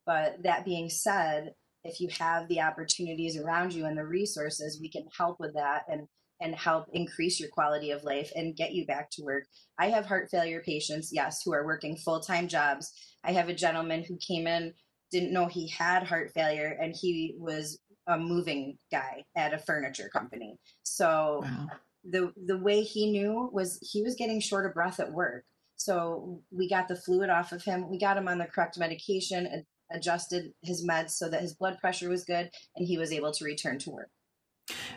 [0.07, 1.53] But that being said,
[1.85, 5.83] if you have the opportunities around you and the resources, we can help with that
[5.89, 6.07] and
[6.41, 9.45] and help increase your quality of life and get you back to work.
[9.79, 12.91] I have heart failure patients, yes, who are working full-time jobs.
[13.23, 14.75] I have a gentleman who came in
[15.13, 20.09] didn't know he had heart failure and he was a moving guy at a furniture
[20.09, 20.59] company.
[20.83, 21.69] So wow.
[22.05, 25.45] the the way he knew was he was getting short of breath at work.
[25.77, 27.89] So we got the fluid off of him.
[27.89, 31.79] We got him on the correct medication, and adjusted his meds so that his blood
[31.79, 34.11] pressure was good and he was able to return to work.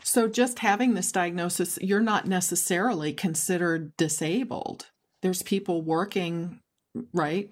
[0.03, 4.87] So, just having this diagnosis, you're not necessarily considered disabled.
[5.21, 6.59] There's people working,
[7.13, 7.51] right?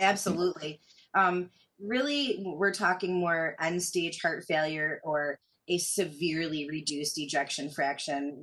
[0.00, 0.80] Absolutely.
[1.14, 1.50] Um,
[1.82, 8.40] really, we're talking more end stage heart failure or a severely reduced ejection fraction,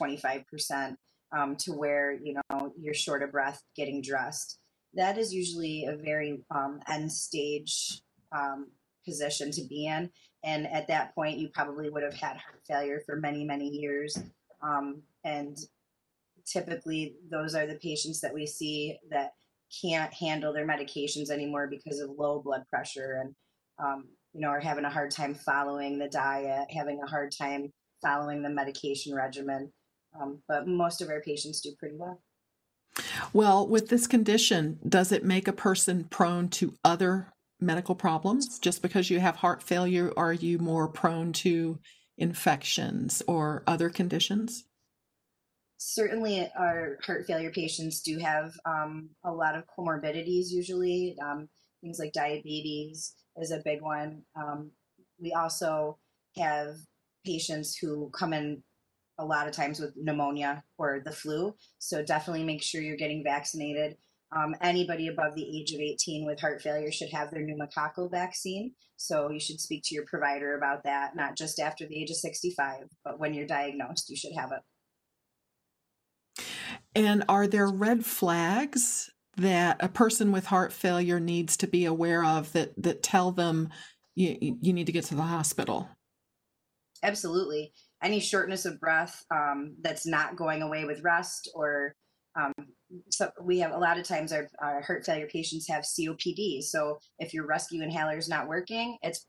[0.00, 0.96] 25%,
[1.36, 4.58] um, to where you know you're short of breath getting dressed
[4.96, 8.00] that is usually a very um, end stage
[8.32, 8.68] um,
[9.04, 10.10] position to be in.
[10.42, 14.18] And at that point, you probably would have had heart failure for many, many years.
[14.62, 15.56] Um, and
[16.46, 19.32] typically, those are the patients that we see that
[19.82, 23.34] can't handle their medications anymore because of low blood pressure and,
[23.78, 27.72] um, you know, are having a hard time following the diet, having a hard time
[28.02, 29.72] following the medication regimen.
[30.20, 32.20] Um, but most of our patients do pretty well.
[33.32, 38.58] Well, with this condition, does it make a person prone to other medical problems?
[38.58, 41.78] Just because you have heart failure, are you more prone to
[42.18, 44.64] infections or other conditions?
[45.78, 51.16] Certainly, our heart failure patients do have um, a lot of comorbidities, usually.
[51.22, 51.48] Um,
[51.82, 54.22] things like diabetes is a big one.
[54.36, 54.70] Um,
[55.20, 55.98] we also
[56.36, 56.76] have
[57.24, 58.62] patients who come in
[59.18, 61.54] a lot of times with pneumonia or the flu.
[61.78, 63.96] So definitely make sure you're getting vaccinated.
[64.36, 68.72] Um, anybody above the age of 18 with heart failure should have their pneumococcal vaccine.
[68.96, 72.16] So you should speak to your provider about that, not just after the age of
[72.16, 74.60] 65, but when you're diagnosed, you should have it.
[76.94, 82.24] And are there red flags that a person with heart failure needs to be aware
[82.24, 83.70] of that, that tell them
[84.14, 85.88] you, you need to get to the hospital?
[87.02, 87.72] Absolutely
[88.04, 91.94] any shortness of breath um, that's not going away with rest or
[92.36, 92.52] um,
[93.10, 96.62] so we have a lot of times our, our, heart failure patients have COPD.
[96.62, 99.26] So if your rescue inhaler is not working, it's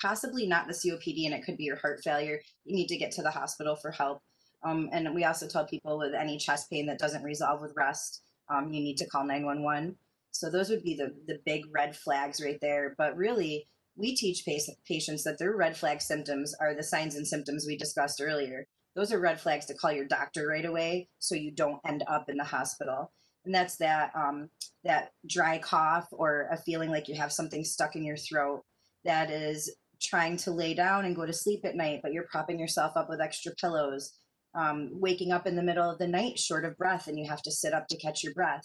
[0.00, 2.38] possibly not the COPD and it could be your heart failure.
[2.64, 4.20] You need to get to the hospital for help.
[4.64, 8.22] Um, and we also tell people with any chest pain that doesn't resolve with rest,
[8.48, 9.96] um, you need to call 911.
[10.30, 12.94] So those would be the, the big red flags right there.
[12.96, 17.66] But really, we teach patients that their red flag symptoms are the signs and symptoms
[17.66, 18.66] we discussed earlier.
[18.96, 22.28] Those are red flags to call your doctor right away so you don't end up
[22.28, 23.12] in the hospital.
[23.44, 24.48] And that's that um,
[24.84, 28.62] that dry cough or a feeling like you have something stuck in your throat.
[29.04, 32.58] That is trying to lay down and go to sleep at night, but you're propping
[32.58, 34.12] yourself up with extra pillows.
[34.54, 37.42] Um, waking up in the middle of the night short of breath and you have
[37.42, 38.62] to sit up to catch your breath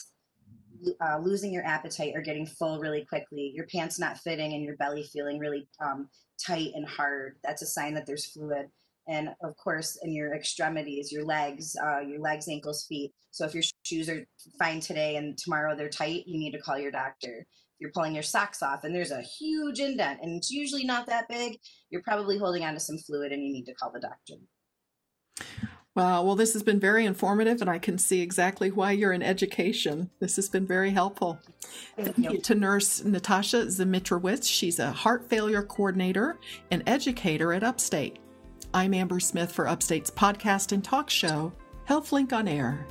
[1.02, 4.76] uh, losing your appetite or getting full really quickly, your pants not fitting and your
[4.78, 6.10] belly feeling really um,
[6.44, 8.68] tight and hard, that's a sign that there's fluid.
[9.08, 13.12] And of course, in your extremities, your legs, uh, your legs, ankles, feet.
[13.32, 14.26] So if your shoes are
[14.60, 17.40] fine today and tomorrow they're tight, you need to call your doctor.
[17.40, 21.08] If you're pulling your socks off and there's a huge indent and it's usually not
[21.08, 21.58] that big,
[21.90, 24.36] you're probably holding on to some fluid and you need to call the doctor.
[26.00, 26.24] Wow.
[26.24, 30.10] Well, this has been very informative, and I can see exactly why you're in education.
[30.20, 31.40] This has been very helpful.
[31.98, 32.40] Thank, Thank you.
[32.40, 34.50] to Nurse Natasha Zmitrowitz.
[34.50, 36.40] She's a heart failure coordinator
[36.72, 38.18] and educator at Upstate.
[38.74, 41.52] I'm Amber Smith for Upstate's podcast and talk show,
[41.90, 42.88] HealthLink on Air.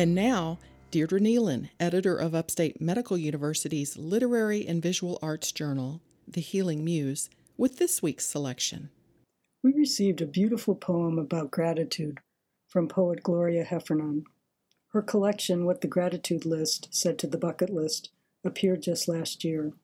[0.00, 0.58] And now,
[0.90, 7.28] Deirdre Neilan, editor of Upstate Medical University's Literary and Visual Arts Journal, The Healing Muse,
[7.58, 8.88] with this week's selection.
[9.62, 12.20] We received a beautiful poem about gratitude
[12.66, 14.24] from poet Gloria Heffernan.
[14.94, 18.08] Her collection, What the Gratitude List Said to the Bucket List,
[18.42, 19.74] appeared just last year.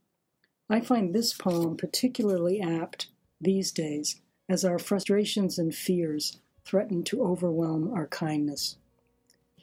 [0.71, 3.09] I find this poem particularly apt
[3.39, 8.79] these days as our frustrations and fears threaten to overwhelm our kindness.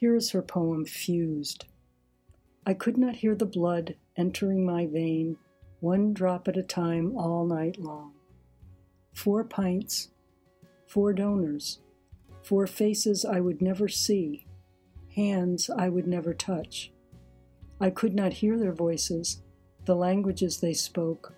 [0.04, 1.64] Here is her poem, Fused.
[2.66, 5.38] I could not hear the blood entering my vein,
[5.80, 8.12] one drop at a time all night long.
[9.14, 10.10] Four pints,
[10.86, 11.78] four donors,
[12.42, 14.46] four faces I would never see,
[15.14, 16.92] hands I would never touch.
[17.80, 19.40] I could not hear their voices,
[19.86, 21.32] the languages they spoke,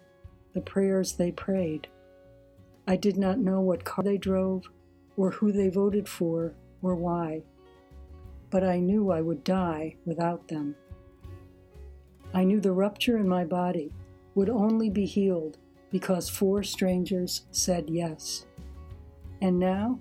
[0.54, 1.86] the prayers they prayed.
[2.84, 4.64] I did not know what car they drove,
[5.16, 7.44] or who they voted for, or why.
[8.50, 10.76] But I knew I would die without them.
[12.32, 13.92] I knew the rupture in my body
[14.34, 15.58] would only be healed
[15.90, 18.46] because four strangers said yes.
[19.40, 20.00] And now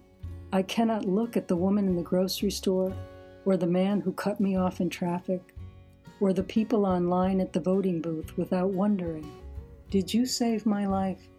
[0.51, 2.93] I cannot look at the woman in the grocery store,
[3.45, 5.53] or the man who cut me off in traffic,
[6.19, 9.29] or the people online at the voting booth without wondering,
[9.89, 11.29] Did you save my life?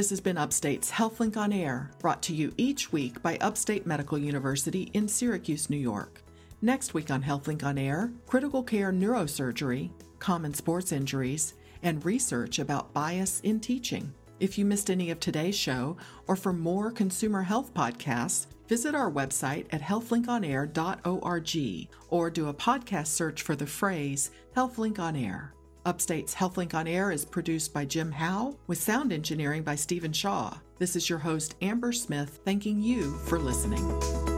[0.00, 4.16] This has been Upstate's HealthLink on Air, brought to you each week by Upstate Medical
[4.16, 6.22] University in Syracuse, New York.
[6.62, 12.94] Next week on HealthLink on Air, critical care neurosurgery, common sports injuries, and research about
[12.94, 14.10] bias in teaching.
[14.38, 19.12] If you missed any of today's show, or for more consumer health podcasts, visit our
[19.12, 25.52] website at healthlinkonair.org or do a podcast search for the phrase HealthLink on Air.
[25.84, 30.58] Upstate's HealthLink on Air is produced by Jim Howe with sound engineering by Stephen Shaw.
[30.78, 34.29] This is your host, Amber Smith, thanking you for listening.